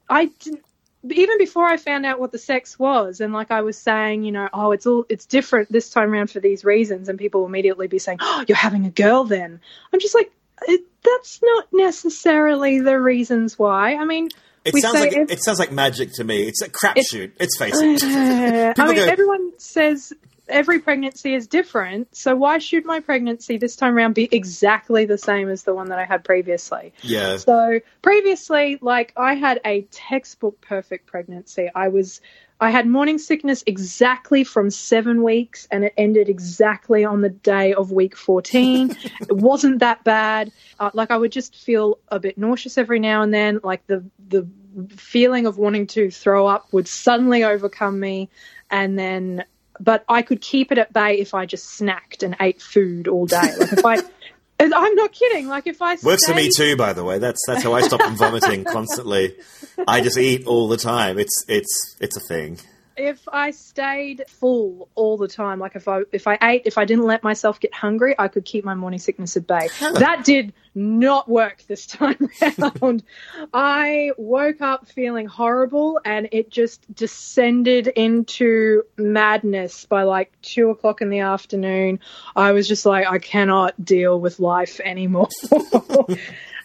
[0.10, 0.64] I didn't.
[1.10, 4.32] Even before I found out what the sex was, and like I was saying, you
[4.32, 7.48] know, oh, it's all it's different this time around for these reasons, and people will
[7.48, 9.60] immediately be saying, oh, you're having a girl then.
[9.92, 10.32] I'm just like,
[10.68, 13.96] it, that's not necessarily the reasons why.
[13.96, 14.30] I mean,
[14.66, 16.44] it we sounds like if- it sounds like magic to me.
[16.44, 17.32] It's a crapshoot.
[17.40, 18.04] Let's face it.
[18.80, 20.14] I mean, go- everyone says
[20.48, 25.18] every pregnancy is different, so why should my pregnancy this time around be exactly the
[25.18, 26.94] same as the one that I had previously?
[27.02, 27.38] yeah.
[27.38, 31.70] So previously, like I had a textbook perfect pregnancy.
[31.74, 32.20] I was
[32.62, 37.74] I had morning sickness exactly from seven weeks, and it ended exactly on the day
[37.74, 38.96] of week fourteen.
[39.22, 40.52] it wasn't that bad.
[40.80, 43.60] Uh, like I would just feel a bit nauseous every now and then.
[43.64, 44.48] Like the the
[44.90, 48.30] feeling of wanting to throw up would suddenly overcome me,
[48.70, 49.44] and then.
[49.80, 53.26] But I could keep it at bay if I just snacked and ate food all
[53.26, 53.56] day.
[53.58, 54.04] Like if I,
[54.62, 55.48] I'm not kidding.
[55.48, 57.20] Like if I Works for me too, by the way.
[57.20, 59.36] That's that's how I stop from vomiting constantly.
[59.88, 61.18] I just eat all the time.
[61.18, 62.60] It's it's it's a thing.
[62.98, 66.86] If I stayed full all the time, like if I if I ate, if I
[66.86, 69.70] didn't let myself get hungry, I could keep my morning sickness at bay.
[69.80, 72.30] That did not work this time
[72.82, 73.04] round.
[73.54, 81.02] I woke up feeling horrible, and it just descended into madness by like two o'clock
[81.02, 82.00] in the afternoon.
[82.36, 85.30] I was just like, I cannot deal with life anymore.
[85.52, 85.60] and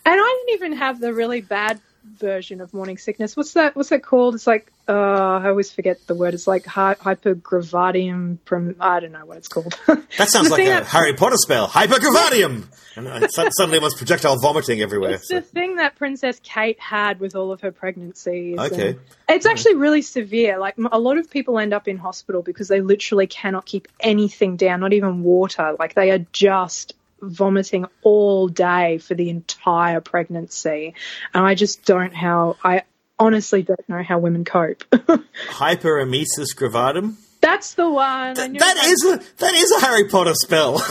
[0.04, 1.80] I didn't even have the really bad
[2.19, 3.37] version of morning sickness.
[3.37, 3.77] What's that?
[3.77, 4.35] What's that called?
[4.35, 6.35] It's like uh, I always forget the word.
[6.35, 8.38] It's like hy- hypergravadium.
[8.45, 9.79] From I don't know what it's called.
[10.19, 11.69] That sounds like a that- Harry Potter spell.
[11.69, 12.64] Hypergravadium!
[12.97, 15.12] And su- suddenly one's projectile vomiting everywhere.
[15.12, 18.59] It's so- the thing that Princess Kate had with all of her pregnancies.
[18.59, 18.97] Okay.
[19.29, 20.59] It's actually really severe.
[20.59, 24.57] Like a lot of people end up in hospital because they literally cannot keep anything
[24.57, 25.77] down, not even water.
[25.79, 30.94] Like they are just vomiting all day for the entire pregnancy.
[31.33, 32.83] And I just don't how I
[33.18, 34.85] honestly don't know how women cope.
[35.48, 37.16] Hyperemesis gravidarum.
[37.40, 38.35] That's the one.
[38.35, 40.79] Knew That is a that is a Harry Potter spell.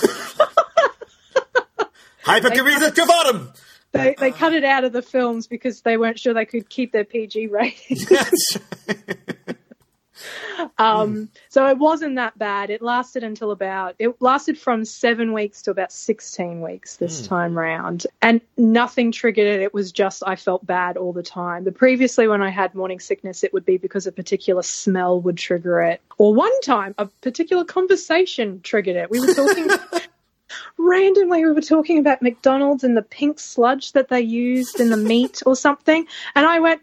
[2.24, 3.56] Hyperemesis gravidarum.
[3.92, 6.92] they they cut it out of the films because they weren't sure they could keep
[6.92, 7.98] their PG rating.
[8.10, 8.58] Yes.
[10.78, 12.70] Um, so it wasn't that bad.
[12.70, 17.28] It lasted until about it lasted from seven weeks to about sixteen weeks this Mm.
[17.28, 19.62] time round, and nothing triggered it.
[19.62, 21.64] It was just I felt bad all the time.
[21.64, 25.38] The previously when I had morning sickness, it would be because a particular smell would
[25.38, 29.10] trigger it, or one time a particular conversation triggered it.
[29.10, 29.70] We were talking.
[30.78, 34.98] randomly we were talking about McDonald's and the pink sludge that they used in the
[34.98, 36.82] meat or something and I went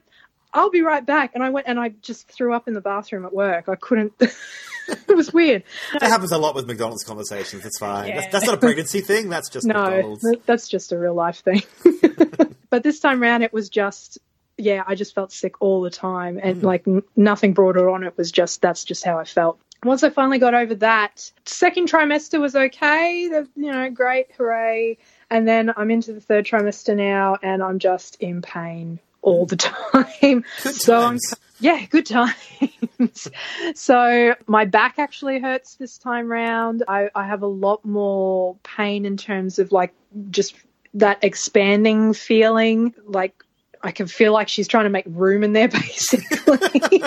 [0.54, 3.24] I'll be right back and I went and I just threw up in the bathroom
[3.24, 5.62] at work I couldn't it was weird
[5.92, 7.64] That happens a lot with McDonald's conversations.
[7.64, 8.08] It's fine.
[8.08, 8.20] Yeah.
[8.20, 9.28] That's, that's not a pregnancy thing.
[9.28, 10.26] That's just no McDonald's.
[10.46, 11.62] that's just a real life thing
[12.70, 14.18] but this time around it was just
[14.58, 16.62] yeah I just felt sick all the time and Mm.
[16.64, 20.04] like n- nothing brought it on it was just that's just how I felt once
[20.04, 23.26] I finally got over that, second trimester was okay.
[23.26, 24.96] The, you know, great, hooray.
[25.28, 29.56] And then I'm into the third trimester now, and I'm just in pain all the
[30.22, 30.44] time.
[30.62, 31.34] Good so times.
[31.60, 33.28] yeah, good times.
[33.74, 36.82] so my back actually hurts this time round.
[36.86, 39.94] I, I have a lot more pain in terms of like
[40.30, 40.54] just
[40.94, 42.94] that expanding feeling.
[43.06, 43.42] Like
[43.82, 47.02] I can feel like she's trying to make room in there, basically.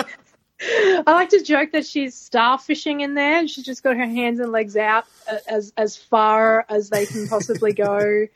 [0.58, 3.46] I like to joke that she's starfishing in there.
[3.46, 5.04] She's just got her hands and legs out
[5.46, 8.26] as as far as they can possibly go.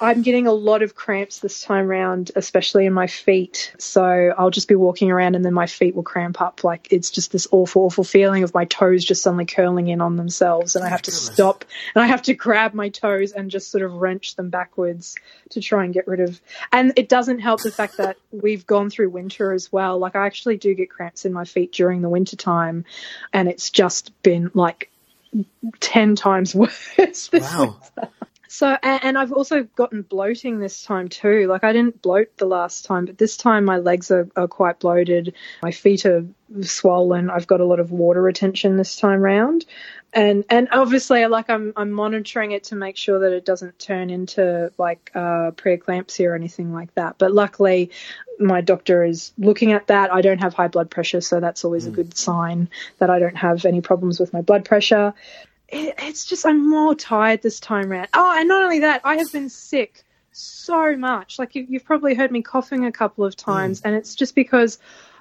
[0.00, 3.72] I'm getting a lot of cramps this time round, especially in my feet.
[3.78, 6.64] So I'll just be walking around and then my feet will cramp up.
[6.64, 10.16] Like it's just this awful, awful feeling of my toes just suddenly curling in on
[10.16, 13.70] themselves, and I have to stop and I have to grab my toes and just
[13.70, 15.16] sort of wrench them backwards
[15.50, 16.40] to try and get rid of.
[16.72, 19.98] And it doesn't help the fact that we've gone through winter as well.
[19.98, 22.84] Like I actually do get cramps in my feet during the winter time,
[23.32, 24.90] and it's just been like
[25.80, 27.28] ten times worse.
[27.28, 27.76] This Wow.
[28.48, 31.46] So, and, and I've also gotten bloating this time too.
[31.46, 34.80] Like I didn't bloat the last time, but this time my legs are, are quite
[34.80, 35.34] bloated.
[35.62, 36.24] My feet are
[36.62, 37.28] swollen.
[37.28, 39.66] I've got a lot of water retention this time round.
[40.14, 44.08] And, and obviously like I'm, I'm monitoring it to make sure that it doesn't turn
[44.08, 47.16] into like, uh, preeclampsia or anything like that.
[47.18, 47.90] But luckily
[48.40, 50.12] my doctor is looking at that.
[50.12, 53.36] I don't have high blood pressure, so that's always a good sign that I don't
[53.36, 55.12] have any problems with my blood pressure
[55.68, 58.08] it, it's just I'm more tired this time round.
[58.14, 61.38] Oh, and not only that, I have been sick so much.
[61.38, 63.86] Like you, you've probably heard me coughing a couple of times, mm.
[63.86, 64.78] and it's just because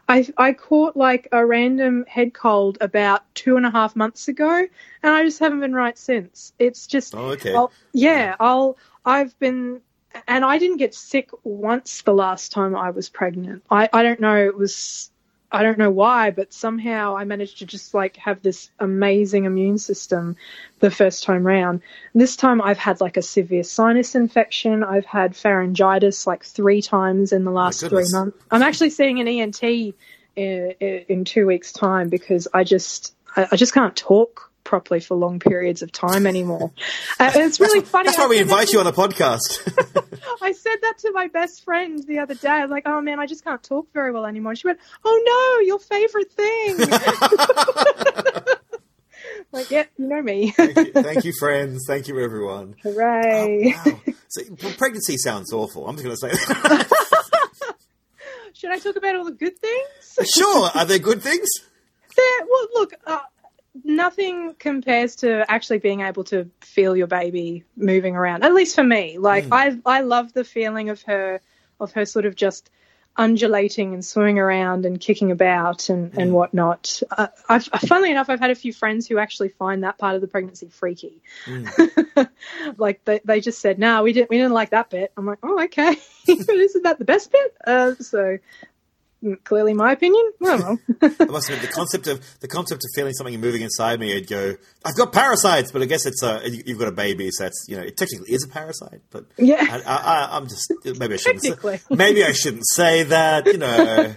[0.08, 4.68] I I caught like a random head cold about two and a half months ago,
[5.04, 6.54] and I just haven't been right since.
[6.60, 7.54] It's just Oh, okay.
[7.54, 9.82] I'll, yeah, I'll I've been
[10.28, 13.64] and I didn't get sick once the last time I was pregnant.
[13.70, 15.12] I I don't know, it was
[15.52, 19.78] I don't know why, but somehow I managed to just like have this amazing immune
[19.78, 20.36] system
[20.80, 21.82] the first time round.
[22.14, 24.84] This time I've had like a severe sinus infection.
[24.84, 28.38] I've had pharyngitis like three times in the last three months.
[28.52, 29.94] I'm actually seeing an ENT in,
[30.38, 35.00] uh, uh, in two weeks' time because I just I, I just can't talk properly
[35.00, 36.72] for long periods of time anymore.
[37.20, 38.06] Uh, and it's really funny.
[38.08, 39.64] That's why we invite you on a podcast.
[40.42, 42.50] I said that to my best friend the other day.
[42.50, 44.56] I'm like, oh man, I just can't talk very well anymore.
[44.56, 46.78] She went, oh no, your favorite thing.
[49.54, 50.52] like, yeah, you know me.
[50.52, 51.86] Thank you, thank you, friends.
[51.88, 52.76] Thank you, everyone.
[52.84, 53.74] Hooray.
[53.86, 54.02] Wow.
[54.28, 55.88] So, well, pregnancy sounds awful.
[55.88, 56.92] I'm just going to say that.
[58.54, 60.20] Should I talk about all the good things?
[60.36, 60.70] sure.
[60.76, 61.48] Are there good things?
[62.16, 63.20] There, well, look, uh,
[63.84, 68.44] nothing compares to actually being able to feel your baby moving around.
[68.44, 71.42] At least for me, like I, I love the feeling of her,
[71.80, 72.70] of her sort of just
[73.18, 77.02] undulating and swimming around and kicking about and, and whatnot.
[77.10, 80.22] Uh, I've, funnily enough, I've had a few friends who actually find that part of
[80.22, 81.22] the pregnancy freaky.
[82.78, 85.40] like they, they just said, "No, we didn't, we didn't like that bit." I'm like,
[85.42, 85.96] "Oh, okay,
[86.28, 88.40] isn't that the best bit?" Uh, so mm,
[89.24, 90.32] Mm, clearly, my opinion.
[90.40, 94.16] Well, I must admit, the concept of the concept of feeling something moving inside me,
[94.16, 97.46] I'd go, "I've got parasites," but I guess it's you- you've got a baby, so
[97.46, 99.02] that's you know, it technically is a parasite.
[99.10, 99.58] But Yeah.
[99.60, 101.44] I, I, I, I'm just maybe I shouldn't.
[101.64, 103.48] Say, maybe I shouldn't say that.
[103.48, 104.16] You know,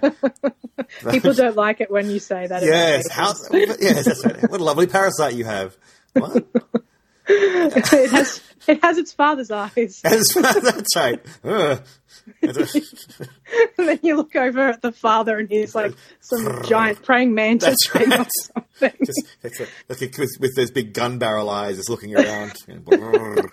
[1.10, 2.62] people don't like it when you say that.
[2.62, 4.50] yes, how, yes, that's right.
[4.50, 5.76] What a lovely parasite you have.
[6.12, 6.44] What?
[7.30, 10.00] it has it has its father's eyes.
[10.02, 11.24] That's, that's right.
[11.44, 11.82] Ugh.
[12.42, 17.76] and then you look over at the father, and he's like some giant praying mantis
[17.92, 18.92] That's thing or something.
[19.04, 22.54] Just, it's like with, with those big gun barrel eyes, just looking around.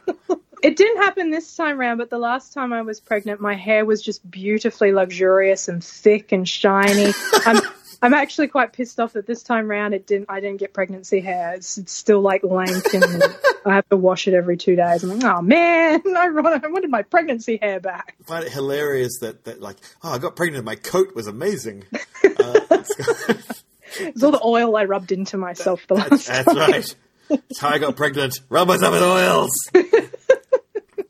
[0.64, 3.86] It didn't happen this time round, but the last time I was pregnant, my hair
[3.86, 7.14] was just beautifully luxurious and thick and shiny.
[7.46, 7.64] I'm, um,
[8.02, 10.30] I'm actually quite pissed off that this time round it didn't.
[10.30, 11.54] I didn't get pregnancy hair.
[11.56, 13.24] It's, it's still like lank, and
[13.66, 15.04] I have to wash it every two days.
[15.04, 18.16] I'm like, oh man, I wanted, I wanted my pregnancy hair back.
[18.22, 20.64] I find it hilarious that, that like, oh, I got pregnant.
[20.66, 21.84] My coat was amazing.
[22.40, 23.64] Uh, it's-
[24.00, 26.58] It's all the oil I rubbed into myself the last That's time.
[26.58, 26.96] right.
[27.30, 28.40] That's how I got pregnant.
[28.50, 29.50] Rub myself with oils.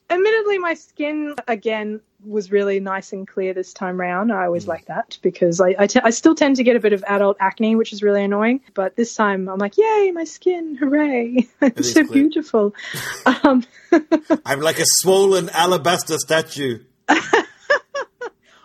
[0.10, 4.32] Admittedly, my skin again was really nice and clear this time round.
[4.32, 4.46] I Mm.
[4.46, 7.04] always like that because I, I, t- I still tend to get a bit of
[7.08, 8.62] adult acne, which is really annoying.
[8.74, 11.48] But this time I'm like, yay, my skin, hooray.
[11.62, 12.24] It's so clear.
[12.24, 12.74] beautiful.
[13.44, 13.66] Um,
[14.46, 16.80] I'm like a swollen alabaster statue.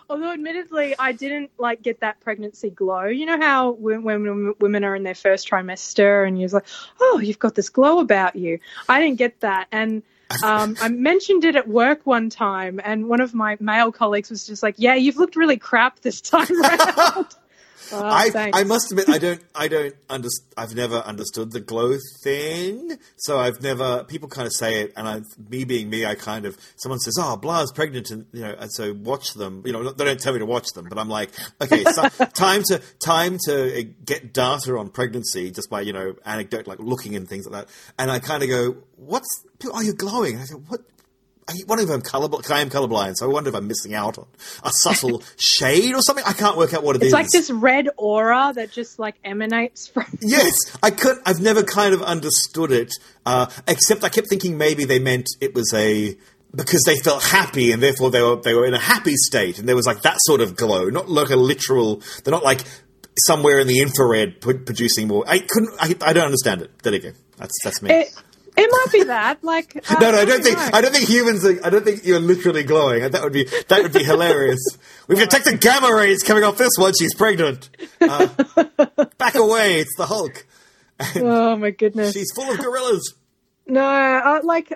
[0.09, 3.05] although, admittedly, I didn't like get that pregnancy glow.
[3.05, 6.65] You know how when, when women are in their first trimester and you're like,
[7.01, 8.59] oh, you've got this glow about you.
[8.87, 9.67] I didn't get that.
[9.71, 10.01] And
[10.43, 14.45] um, I mentioned it at work one time, and one of my male colleagues was
[14.45, 17.27] just like, "Yeah, you've looked really crap this time around."
[17.91, 18.57] Oh, I, thanks.
[18.57, 22.97] I must admit I don't I don't underst- I've never understood the glow thing.
[23.17, 26.45] So I've never people kind of say it, and I, me being me, I kind
[26.45, 29.63] of someone says, "Oh, Bla's pregnant," and you know, and so watch them.
[29.65, 31.31] You know, they don't tell me to watch them, but I'm like,
[31.61, 36.15] okay, so, time to time to uh, get data on pregnancy just by you know
[36.25, 37.73] anecdote, like looking and things like that.
[37.99, 39.45] And I kind of go, "What's?
[39.73, 40.81] Are you glowing?" And I go, "What?"
[41.47, 42.49] I wonder if I'm colorblind.
[42.51, 44.27] I am colorblind, so I wonder if I'm missing out on
[44.63, 46.23] a subtle shade or something.
[46.25, 47.07] I can't work out what it is.
[47.07, 50.05] it's like this red aura that just like emanates from.
[50.21, 51.17] Yes, I could.
[51.25, 52.93] I've never kind of understood it,
[53.25, 56.17] uh, except I kept thinking maybe they meant it was a
[56.55, 59.67] because they felt happy and therefore they were they were in a happy state, and
[59.67, 62.01] there was like that sort of glow, not like a literal.
[62.23, 62.61] They're not like
[63.25, 65.23] somewhere in the infrared producing more.
[65.27, 65.73] I couldn't.
[65.79, 66.79] I, I don't understand it.
[66.83, 67.11] There you go.
[67.37, 67.91] That's that's me.
[67.91, 68.07] It,
[68.55, 69.43] it might be that.
[69.43, 70.57] Like uh, no, no, I don't think.
[70.57, 70.69] know.
[70.73, 71.45] I don't think humans.
[71.45, 73.09] Are, I don't think you're literally glowing.
[73.11, 74.59] That would be that would be hilarious.
[75.07, 76.93] We've detected gamma rays coming off this one.
[76.97, 77.69] She's pregnant.
[77.99, 78.27] Uh,
[79.17, 79.79] back away!
[79.79, 80.45] It's the Hulk.
[81.15, 82.13] Oh my goodness.
[82.13, 83.15] She's full of gorillas.
[83.65, 84.73] No, uh, like,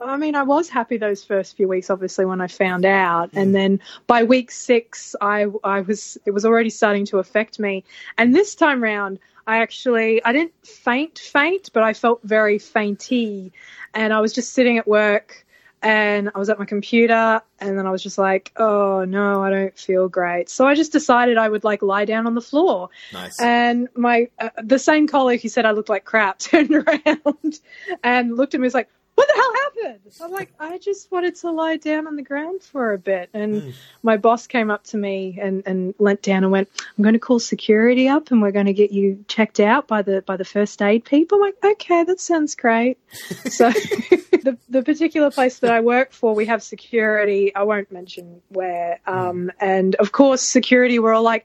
[0.00, 3.52] I mean, I was happy those first few weeks, obviously, when I found out, and
[3.52, 7.82] then by week six, I, I was, it was already starting to affect me.
[8.16, 9.18] And this time round,
[9.48, 13.50] I actually, I didn't faint, faint, but I felt very fainty,
[13.94, 15.46] and I was just sitting at work,
[15.80, 19.48] and I was at my computer, and then I was just like, oh no, I
[19.48, 20.50] don't feel great.
[20.50, 23.40] So I just decided I would like lie down on the floor, Nice.
[23.40, 27.60] and my uh, the same colleague who said I looked like crap turned around
[28.04, 31.10] and looked at me and was like, "What the hell happened?" I'm like, "I just
[31.10, 34.84] wanted to lie down on the ground for a bit." And my boss came up
[34.84, 38.40] to me and and leant down and went, "I'm going to call security up and
[38.40, 41.42] we're going to get you checked out by the by the first aid people." I'm
[41.42, 42.98] like, "Okay, that sounds great."
[43.50, 47.54] so the the particular place that I work for, we have security.
[47.54, 49.00] I won't mention where.
[49.06, 51.44] Um, and of course, security were all like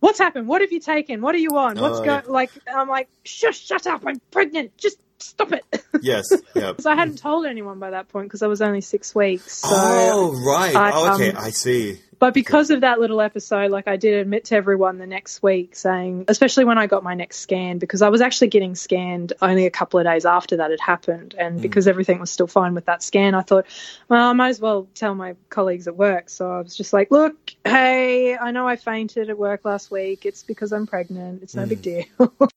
[0.00, 0.48] what's happened?
[0.48, 1.20] What have you taken?
[1.20, 1.78] What are you on?
[1.78, 2.22] What's Oh, going?
[2.24, 2.32] yeah.
[2.32, 4.02] Like, I'm like, shush, shut up!
[4.06, 4.74] I'm pregnant.
[4.78, 5.64] Just stop it.
[6.02, 6.32] yes.
[6.54, 6.70] Yeah.
[6.70, 9.58] Because I hadn't told anyone by that point because I was only six weeks.
[9.58, 10.74] So, oh right.
[10.74, 11.30] I, oh, okay.
[11.30, 12.00] um, I see.
[12.18, 15.76] but because of that little episode, like I did admit to everyone the next week,
[15.76, 19.66] saying, especially when I got my next scan, because I was actually getting scanned only
[19.66, 22.86] a couple of days after that had happened, and because everything was still fine with
[22.86, 23.66] that scan, I thought,
[24.08, 26.28] well, I might as well tell my colleagues at work.
[26.28, 30.26] So I was just like, look, hey, I know I fainted at work last week.
[30.26, 31.42] It's because I'm pregnant.
[31.42, 32.04] It's no big deal.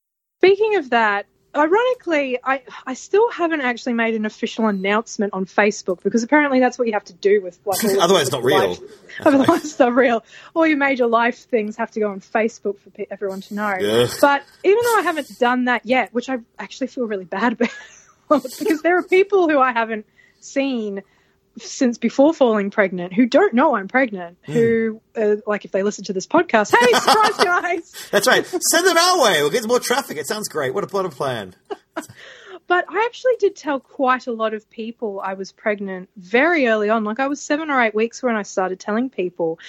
[0.44, 1.26] Speaking of that,
[1.56, 6.78] ironically, I, I still haven't actually made an official announcement on Facebook because apparently that's
[6.80, 8.70] what you have to do with like Otherwise, it's not real.
[8.70, 8.80] life-
[9.26, 10.24] Otherwise, it's not real.
[10.56, 13.68] All your major life things have to go on Facebook for pe- everyone to know.
[13.70, 14.10] Ugh.
[14.22, 17.54] But even though I haven't done that yet, which I actually feel really bad
[18.30, 20.06] about, because there are people who I haven't
[20.40, 21.04] seen
[21.60, 24.38] since before falling pregnant who don't know I'm pregnant.
[24.44, 28.10] Who, uh, like, if they listen to this podcast, hey, surprise, guys!
[28.12, 28.46] That's right.
[28.46, 29.42] Send them our way.
[29.42, 30.18] We'll get more traffic.
[30.18, 30.74] It sounds great.
[30.74, 31.56] What a what a plan.
[32.68, 36.90] But I actually did tell quite a lot of people I was pregnant very early
[36.90, 37.04] on.
[37.04, 39.60] Like I was seven or eight weeks when I started telling people.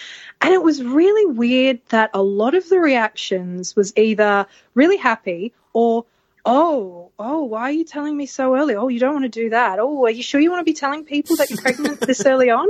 [0.41, 5.53] And it was really weird that a lot of the reactions was either really happy
[5.73, 6.05] or,
[6.47, 8.75] oh, oh, why are you telling me so early?
[8.75, 9.79] Oh, you don't want to do that.
[9.79, 12.51] Oh, are you sure you want to be telling people that you're pregnant this early
[12.51, 12.69] on?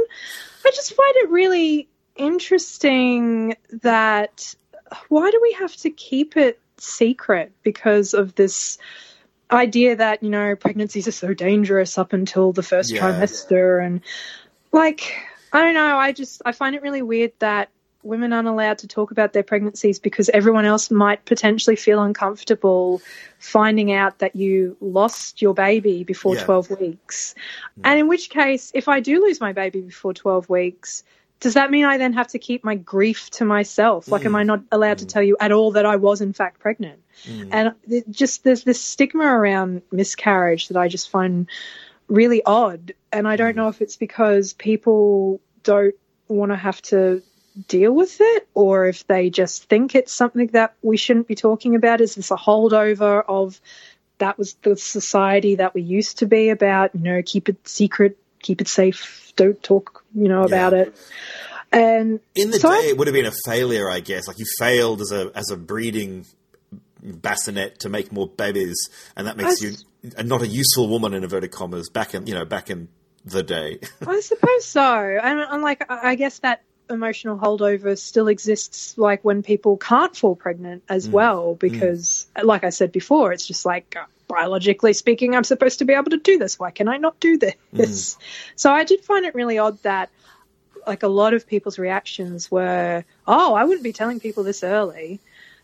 [0.65, 4.55] I just find it really interesting that
[5.09, 8.79] why do we have to keep it secret because of this
[9.51, 13.03] idea that you know pregnancies are so dangerous up until the first Yeah.
[13.03, 14.01] trimester and
[14.73, 15.15] like
[15.53, 17.69] i don't know i just i find it really weird that
[18.05, 23.01] women aren't allowed to talk about their pregnancies because everyone else might potentially feel uncomfortable
[23.39, 26.45] finding out that you lost your baby before Yeah.
[26.45, 27.35] 12 weeks
[27.83, 31.03] and in which case if i do lose my baby before 12 weeks
[31.41, 34.09] does that mean I then have to keep my grief to myself?
[34.09, 34.47] Like, am I mm.
[34.47, 35.09] not allowed to mm.
[35.09, 37.01] tell you at all that I was in fact pregnant?
[37.25, 37.49] Mm.
[37.53, 41.47] And it just there's this stigma around miscarriage that I just find
[42.09, 42.95] really odd.
[43.13, 45.95] And I don't know if it's because people don't
[46.29, 47.23] want to have to
[47.69, 51.75] deal with it or if they just think it's something that we shouldn't be talking
[51.75, 52.01] about.
[52.01, 53.61] Is this a holdover of
[54.19, 58.17] that was the society that we used to be about, you know, keep it secret,
[58.41, 60.81] keep it safe, don't talk, you know, about Yeah.
[60.83, 60.97] it.
[61.73, 64.29] And In the so I- day, it would have been a failure, I guess.
[64.29, 66.25] Like you failed as a as a breeding
[67.03, 71.23] bassinet to make more babies, and that makes I you not a useful woman in
[71.25, 71.89] inverted commas.
[71.91, 72.89] Back in you know back in
[73.25, 73.81] the day.
[74.07, 74.83] I suppose so.
[75.23, 80.15] And, and like, I I guess that emotional holdover still exists, like when people can't
[80.17, 85.35] fall pregnant as well, because, like I said before, it's just like uh, biologically speaking,
[85.35, 86.59] I'm supposed to be able to do this.
[86.59, 88.17] Why can I not do this?
[88.57, 90.11] So I did find it really odd that.
[90.87, 95.19] Like a lot of people's reactions were, "Oh, I wouldn't be telling people this early."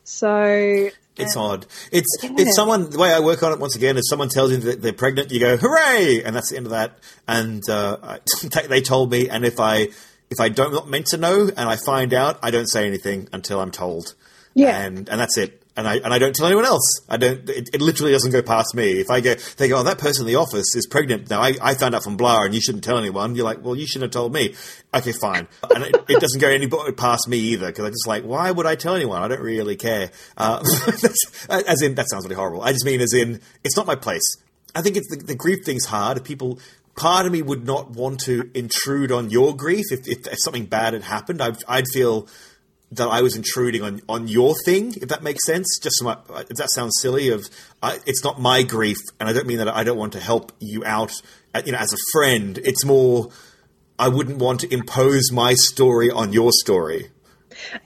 [0.05, 1.67] So It's odd.
[1.93, 2.31] It's Yeah.
[2.39, 2.89] it's someone.
[2.89, 5.31] The way I work on it once again is someone tells you that they're pregnant,
[5.31, 6.99] you go hooray, and that's the end of that.
[7.29, 8.19] And uh, I,
[8.69, 9.91] they told me, and if I
[10.31, 13.29] if I don't not meant to know and I find out, I don't say anything
[13.33, 14.15] until I'm told.
[14.55, 14.81] Yeah.
[14.81, 15.57] and and that's it.
[15.77, 17.01] And I and I don't tell anyone else.
[17.09, 17.49] I don't.
[17.49, 19.01] It, it literally doesn't go past me.
[19.01, 21.31] If I go, they go, oh, that person in the office is pregnant.
[21.31, 23.37] Now I, I found out from blah, and you shouldn't tell anyone.
[23.37, 24.55] You're like, well, you shouldn't have told me.
[24.93, 25.47] Okay, fine.
[25.75, 28.67] And it, it doesn't go anybody past me either because I'm just like, why would
[28.67, 29.23] I tell anyone?
[29.23, 30.11] I don't really care.
[30.37, 30.61] Uh,
[31.49, 32.63] as in, that sounds really horrible.
[32.63, 34.37] I just mean as in, it's not my place.
[34.75, 36.23] I think it's the, the grief thing's hard.
[36.25, 36.59] People,
[36.97, 40.67] part of me would not want to intrude on your grief if, if, if something
[40.67, 41.43] bad had happened.
[41.43, 42.29] I'd, I'd feel
[42.93, 45.79] that I was intruding on, on your thing, if that makes sense.
[45.81, 46.17] Just my,
[46.51, 47.49] if that sounds silly, of
[47.83, 50.53] I, it's not my grief, and I don't mean that I don't want to help
[50.59, 51.13] you out,
[51.65, 52.59] you know, as a friend.
[52.59, 53.31] It's more
[53.99, 57.11] I wouldn't want to impose my story on your story.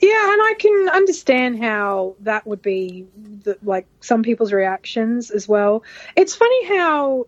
[0.01, 3.07] Yeah, and I can understand how that would be
[3.43, 5.83] the, like some people's reactions as well.
[6.17, 7.27] It's funny how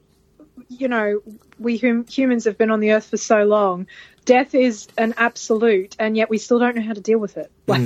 [0.69, 1.21] you know
[1.59, 3.87] we hum- humans have been on the earth for so long.
[4.25, 7.51] Death is an absolute, and yet we still don't know how to deal with it.
[7.67, 7.73] Hmm.
[7.73, 7.81] Like,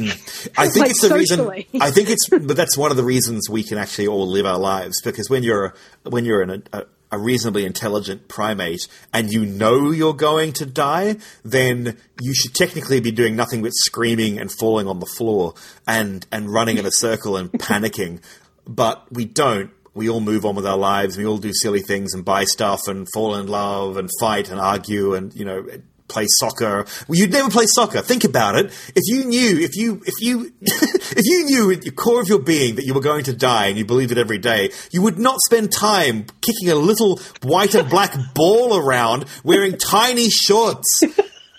[0.56, 1.68] I think like it's the socially.
[1.72, 1.82] reason.
[1.82, 4.58] I think it's, but that's one of the reasons we can actually all live our
[4.58, 9.90] lives because when you're when you're in a, a reasonably intelligent primate and you know
[9.90, 14.86] you're going to die, then you should technically be doing nothing but screaming and falling
[14.86, 15.54] on the floor
[15.86, 18.22] and and running in a circle and panicking.
[18.66, 19.70] But we don't.
[19.94, 21.16] We all move on with our lives.
[21.16, 24.60] We all do silly things and buy stuff and fall in love and fight and
[24.60, 25.66] argue and you know
[26.10, 26.84] play soccer.
[27.08, 28.02] Well, you'd never play soccer.
[28.02, 28.66] Think about it.
[28.94, 32.40] If you knew, if you, if you, if you knew at the core of your
[32.40, 35.18] being that you were going to die and you believed it every day, you would
[35.18, 41.02] not spend time kicking a little white and black ball around wearing tiny shorts.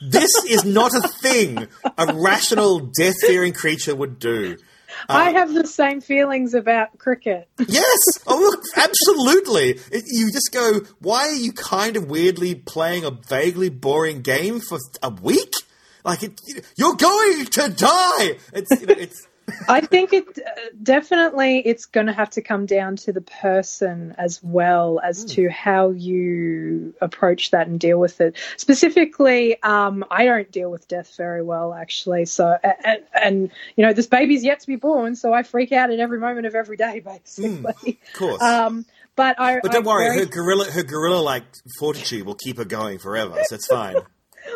[0.03, 4.57] This is not a thing a rational, death-fearing creature would do.
[5.07, 7.47] I um, have the same feelings about cricket.
[7.67, 7.99] Yes.
[8.27, 9.79] Oh, look, absolutely.
[9.91, 14.59] It, you just go, why are you kind of weirdly playing a vaguely boring game
[14.59, 15.53] for a week?
[16.03, 16.39] Like, it,
[16.75, 18.37] you're going to die.
[18.53, 19.27] It's, you know, it's,
[19.67, 24.15] I think it uh, definitely it's going to have to come down to the person
[24.17, 28.37] as well as to how you approach that and deal with it.
[28.57, 32.25] Specifically, um, I don't deal with death very well, actually.
[32.25, 35.91] So, and, and you know, this baby's yet to be born, so I freak out
[35.91, 37.99] at every moment of every day, basically.
[38.13, 38.41] of course.
[38.41, 38.85] Um,
[39.15, 41.43] but I, but don't I worry, very- her gorilla, her gorilla-like
[41.79, 43.95] fortitude will keep her going forever, so it's fine.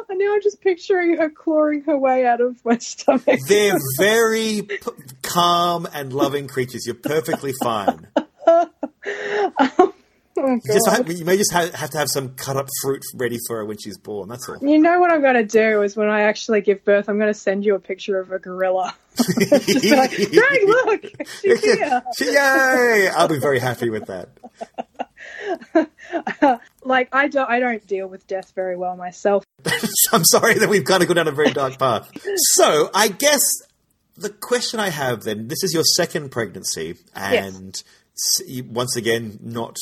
[0.10, 3.40] And now I'm just picturing her clawing her way out of my stomach.
[3.48, 4.80] They're very p-
[5.22, 6.86] calm and loving creatures.
[6.86, 8.08] You're perfectly fine.
[10.38, 13.40] Oh, You, just have, you may just have, have to have some cut-up fruit ready
[13.48, 14.28] for her when she's born.
[14.28, 14.58] That's all.
[14.62, 17.32] You know what I'm going to do is when I actually give birth, I'm going
[17.32, 18.94] to send you a picture of a gorilla.
[19.16, 21.06] just be like, Greg, look,
[21.40, 22.02] she's here.
[22.20, 23.08] Yay!
[23.16, 24.28] I'll be very happy with that.
[26.86, 29.43] Like I don't, I don't deal with death very well myself.
[30.14, 32.12] I'm sorry that we've kind of gone down a very dark path.
[32.54, 33.41] So, I guess
[34.16, 37.76] the question I have then this is your second pregnancy, and
[38.14, 39.78] s you once again, not.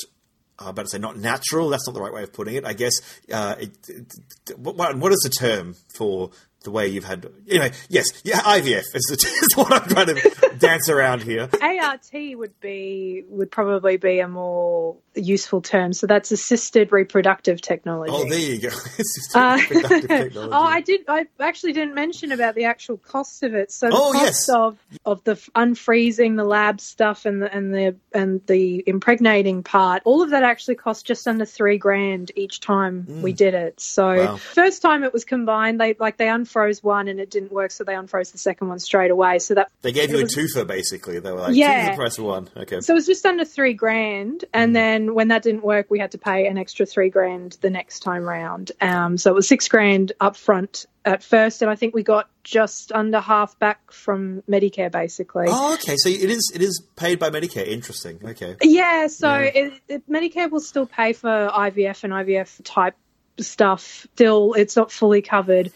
[0.60, 1.70] I'm about to say not natural.
[1.70, 2.66] That's not the right way of putting it.
[2.66, 2.94] I guess.
[3.32, 6.30] Uh, it, it, what, what is the term for
[6.64, 7.28] the way you've had?
[7.50, 11.50] Anyway, yes, yeah, IVF is, the, is what I'm trying to dance around here.
[11.62, 15.94] ART would be would probably be a more useful term.
[15.94, 18.12] So that's assisted reproductive technology.
[18.14, 18.70] Oh, there you go.
[19.36, 20.52] Uh, reproductive technology.
[20.54, 21.02] oh, I did.
[21.08, 23.72] I actually didn't mention about the actual cost of it.
[23.72, 24.50] So the Oh, cost yes.
[24.50, 30.02] of of the unfreezing, the lab stuff, and the and the and the impregnating part,
[30.06, 33.80] all of that actually cost just under three grand each time we did it.
[33.80, 34.26] So Mm.
[34.26, 34.36] Wow.
[34.38, 37.84] first time it was combined, they like they unfroze one and it didn't work, so
[37.84, 39.40] they unfroze the second one straight away.
[39.40, 41.20] So that They gave you it a was- twofer, basically.
[41.20, 41.72] They were like, Yeah.
[41.72, 41.92] yeah.
[41.92, 42.50] the price of one.
[42.56, 42.82] Okay.
[42.82, 44.74] so it was just under three grand, and Mm.
[44.74, 47.70] then then when that didn't work, we had to pay an extra three grand the
[47.70, 48.72] next time round.
[48.82, 52.30] Um, so it was six grand up front at first, and I think we got
[52.44, 55.46] just under half back from Medicare, basically.
[55.48, 55.96] Oh, okay.
[55.98, 57.68] So it is it is paid by Medicare.
[57.68, 58.20] Interesting.
[58.24, 58.56] Okay.
[58.62, 59.42] Yeah, so Yeah.
[59.44, 62.96] It, it, Medicare will still pay for IVF and IVF type
[63.40, 64.08] stuff.
[64.14, 65.72] Still, it's not fully covered.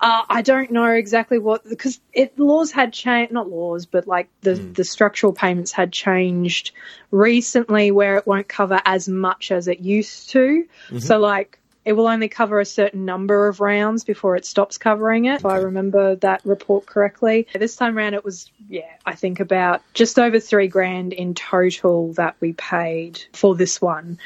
[0.00, 4.28] Uh, I don't know exactly what because it laws had changed, not laws, but like
[4.40, 6.72] the the structural payments had changed
[7.10, 10.66] recently, where it won't cover as much as it used to.
[10.98, 11.56] So like.
[11.82, 15.46] It will only cover a certain number of rounds before it stops covering it, if
[15.46, 17.46] I remember that report correctly.
[17.54, 22.12] This time around, it was, yeah, I think about just over three grand in total
[22.12, 24.18] that we paid for this one.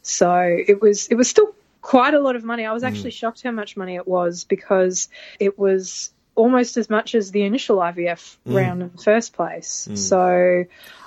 [0.00, 0.34] So
[0.66, 1.54] it was it was still
[1.84, 2.64] quite a lot of money.
[2.64, 2.88] I was mm.
[2.88, 7.42] actually shocked how much money it was because it was almost as much as the
[7.42, 8.56] initial IVF mm.
[8.56, 9.86] round in the first place.
[9.88, 9.98] Mm.
[9.98, 10.64] So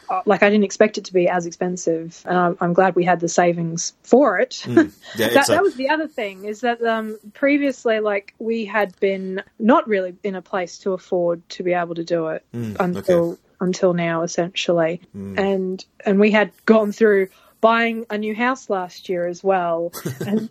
[0.07, 3.03] uh, like I didn't expect it to be as expensive, and I'm, I'm glad we
[3.03, 4.65] had the savings for it.
[5.15, 8.97] Yeah, that, a- that was the other thing is that um, previously, like we had
[8.99, 13.39] been not really in a place to afford to be able to do it until
[13.59, 17.29] until now, essentially, and and we had gone through
[17.61, 19.91] buying a new house last year as well,
[20.25, 20.49] and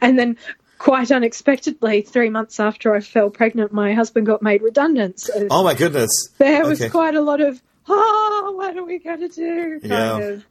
[0.00, 0.36] and then.
[0.78, 5.20] Quite unexpectedly, three months after I fell pregnant, my husband got made redundant.
[5.20, 6.08] So oh my goodness.
[6.38, 6.88] there was okay.
[6.88, 9.80] quite a lot of, oh, what are we going to do?
[9.80, 10.16] Kind Yeah.
[10.16, 10.46] of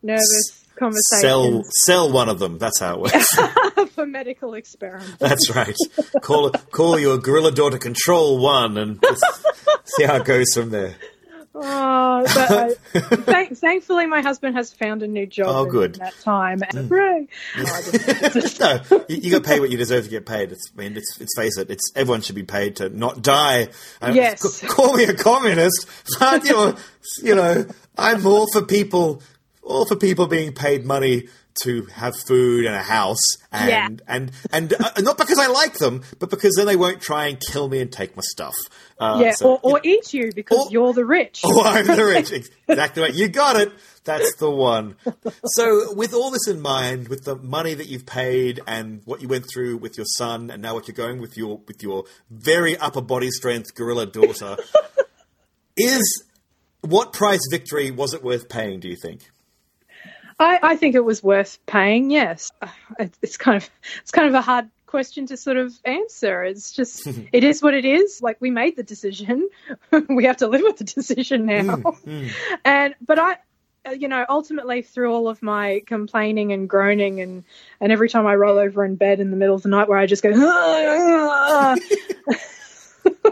[0.00, 2.58] nervous conversations Sell sell one of them.
[2.58, 3.90] That's how it works.
[3.94, 5.16] for medical experiments.
[5.18, 5.76] That's right.
[6.20, 9.04] Call call your gorilla daughter Control One and
[9.84, 10.94] see how it goes from there.
[11.54, 12.74] Oh, but I,
[13.16, 15.96] thank, thankfully, my husband has found a new job Oh, good.
[15.96, 16.60] that time.
[16.60, 16.74] Mm.
[16.78, 17.28] And, Hooray.
[17.58, 20.52] Oh, no, you, you got paid what you deserve to get paid.
[20.52, 21.68] It's, I mean, it's, it's face it.
[21.70, 23.68] It's everyone should be paid to not die.
[24.00, 24.40] And Yes.
[24.40, 25.86] c- call me a communist,
[26.18, 26.76] but you know,
[27.22, 27.66] you know,
[27.98, 29.22] I'm all for people,
[29.62, 31.28] all for people being paid money
[31.62, 33.20] to have food and a house,
[33.52, 33.88] and Yeah.
[34.08, 37.38] and and uh, not because I like them, but because then they won't try and
[37.52, 38.54] kill me and take my stuff.
[38.98, 41.40] Uh, yeah, so, or, or eat you because Or- you're the rich.
[41.44, 42.32] Oh, I'm the rich.
[42.68, 43.12] Exactly right.
[43.14, 43.70] You got it.
[44.04, 44.96] That's the one.
[45.44, 49.28] So, with all this in mind, with the money that you've paid and what you
[49.28, 52.76] went through with your son, and now what you're going with your with your very
[52.78, 54.56] upper body strength gorilla daughter,
[55.76, 56.24] is
[56.80, 58.80] what price victory was it worth paying?
[58.80, 59.30] Do you think?
[60.42, 62.10] I, I think it was worth paying.
[62.10, 62.68] Yes, Uh,
[63.22, 63.70] it's kind of
[64.02, 66.42] it's kind of a hard question to sort of answer.
[66.42, 67.22] It's just hmm.
[67.32, 68.20] it is what it is.
[68.20, 69.48] Like we made the decision,
[70.08, 71.76] we have to live with the decision hmm, now.
[71.76, 72.26] Hmm.
[72.64, 73.36] And but I,
[73.86, 77.44] uh, you know, ultimately through all of my complaining and groaning and
[77.80, 79.98] and every time I roll over in bed in the middle of the night where
[79.98, 80.32] I just go.
[80.34, 81.76] Ah, ah,
[82.28, 82.36] ah.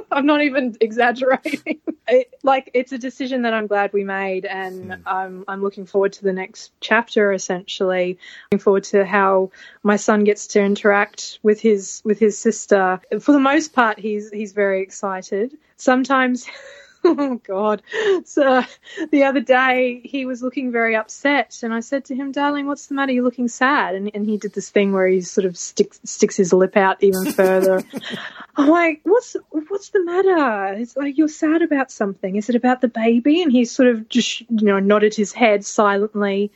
[0.13, 1.81] I'm not even exaggerating.
[2.11, 5.03] It, like it's a decision that I'm glad we made, and hmm.
[5.07, 7.33] I'm I'm looking forward to the next chapter.
[7.33, 8.19] Essentially,
[8.51, 9.51] looking forward to how
[9.83, 13.01] my son gets to interact with his with his sister.
[13.21, 15.57] For the most part, he's he's very excited.
[15.77, 16.47] Sometimes.
[17.05, 17.83] Oh God!
[18.25, 18.63] So
[19.11, 22.89] the other day he was looking very upset, and I said to him, "Darling, what's
[22.89, 23.13] the matter?
[23.13, 26.37] You're looking sad." And, and he did this thing where he sort of sticks sticks
[26.37, 27.83] his lip out even further.
[28.57, 32.37] I'm like, "What's what's the matter?" It's like you're sad about something.
[32.37, 33.41] Is it about the baby?
[33.41, 36.53] And he sort of just you know nodded his head silently.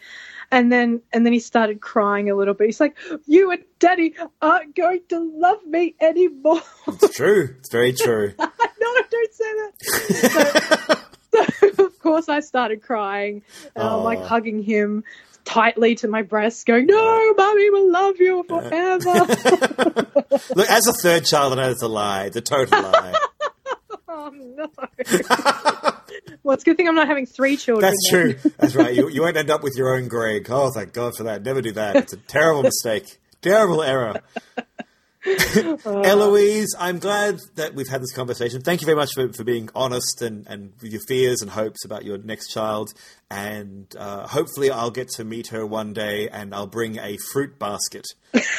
[0.51, 2.67] And then, and then he started crying a little bit.
[2.67, 7.55] He's like, "You and Daddy aren't going to love me anymore." It's true.
[7.59, 8.35] It's very true.
[8.39, 8.49] no,
[9.11, 10.99] don't say that.
[11.33, 13.43] So, so of course, I started crying,
[13.75, 15.05] and I'm like hugging him
[15.45, 19.13] tightly to my breast, going, "No, mommy will love you forever."
[20.55, 22.25] Look, as a third child, I know it's a lie.
[22.25, 23.15] It's a total lie.
[24.15, 24.71] Oh no!
[26.43, 27.91] well, it's a good thing I'm not having three children.
[27.91, 28.51] That's true.
[28.59, 28.95] That's right.
[28.95, 30.47] You, you won't end up with your own Greg.
[30.51, 31.43] Oh, thank God for that.
[31.43, 31.97] Never do that.
[31.97, 33.19] It's a terrible mistake.
[33.43, 34.23] Terrible error.
[35.87, 38.61] Eloise, I'm glad that we've had this conversation.
[38.61, 41.85] Thank you very much for, for being honest and, and with your fears and hopes
[41.85, 42.93] about your next child.
[43.31, 47.59] And uh, hopefully, I'll get to meet her one day and I'll bring a fruit
[47.59, 48.05] basket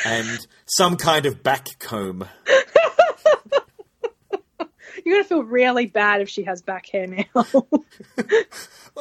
[0.05, 2.25] and some kind of back comb.
[5.05, 7.23] You're gonna feel really bad if she has back hair now.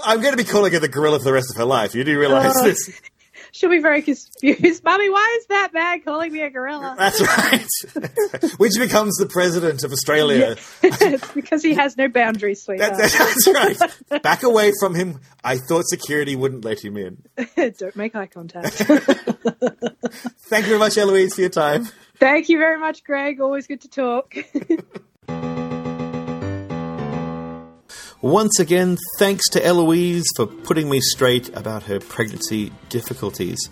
[0.04, 1.94] I'm going to be calling her the gorilla for the rest of her life.
[1.94, 2.64] You do realize Oh.
[2.64, 3.00] this?
[3.52, 4.82] She'll be very confused.
[4.82, 6.96] Mommy, why is that man calling me a gorilla?
[6.98, 8.52] That's right.
[8.58, 10.56] Which becomes the president of Australia.
[10.82, 12.96] it's because he has no boundaries, sweetheart.
[12.96, 13.46] That, that's
[14.10, 14.22] right.
[14.22, 15.20] Back away from him.
[15.44, 17.22] I thought security wouldn't let him in.
[17.56, 18.72] Don't make eye contact.
[18.74, 21.86] Thank you very much, Eloise, for your time.
[22.18, 23.40] Thank you very much, Greg.
[23.40, 24.34] Always good to talk.
[28.24, 33.68] Once again, thanks to Eloise for putting me straight about her pregnancy difficulties.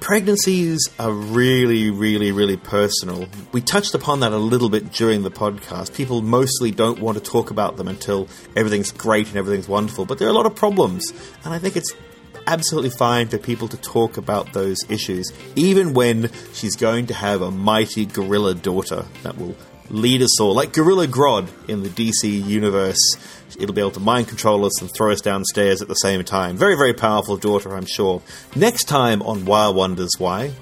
[0.00, 3.28] Pregnancies are really, really, really personal.
[3.52, 5.94] We touched upon that a little bit during the podcast.
[5.94, 10.18] People mostly don't want to talk about them until everything's great and everything's wonderful, but
[10.18, 11.08] there are a lot of problems,
[11.44, 11.94] and I think it's
[12.48, 17.40] absolutely fine for people to talk about those issues, even when she's going to have
[17.40, 19.54] a mighty gorilla daughter that will
[19.90, 22.98] lead us all, like Gorilla Grodd in the DC universe.
[23.58, 26.56] It'll be able to mind control us and throw us downstairs at the same time.
[26.56, 28.22] Very, very powerful daughter, I'm sure.
[28.54, 30.52] Next time on Why Wonders Why,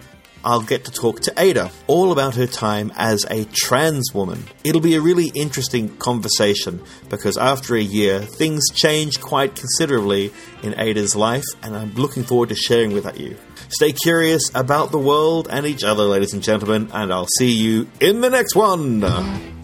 [0.44, 4.44] I'll get to talk to Ada all about her time as a trans woman.
[4.64, 10.32] It'll be a really interesting conversation because after a year, things change quite considerably
[10.62, 13.36] in Ada's life, and I'm looking forward to sharing with you.
[13.68, 17.88] Stay curious about the world and each other, ladies and gentlemen, and I'll see you
[18.00, 19.57] in the next one.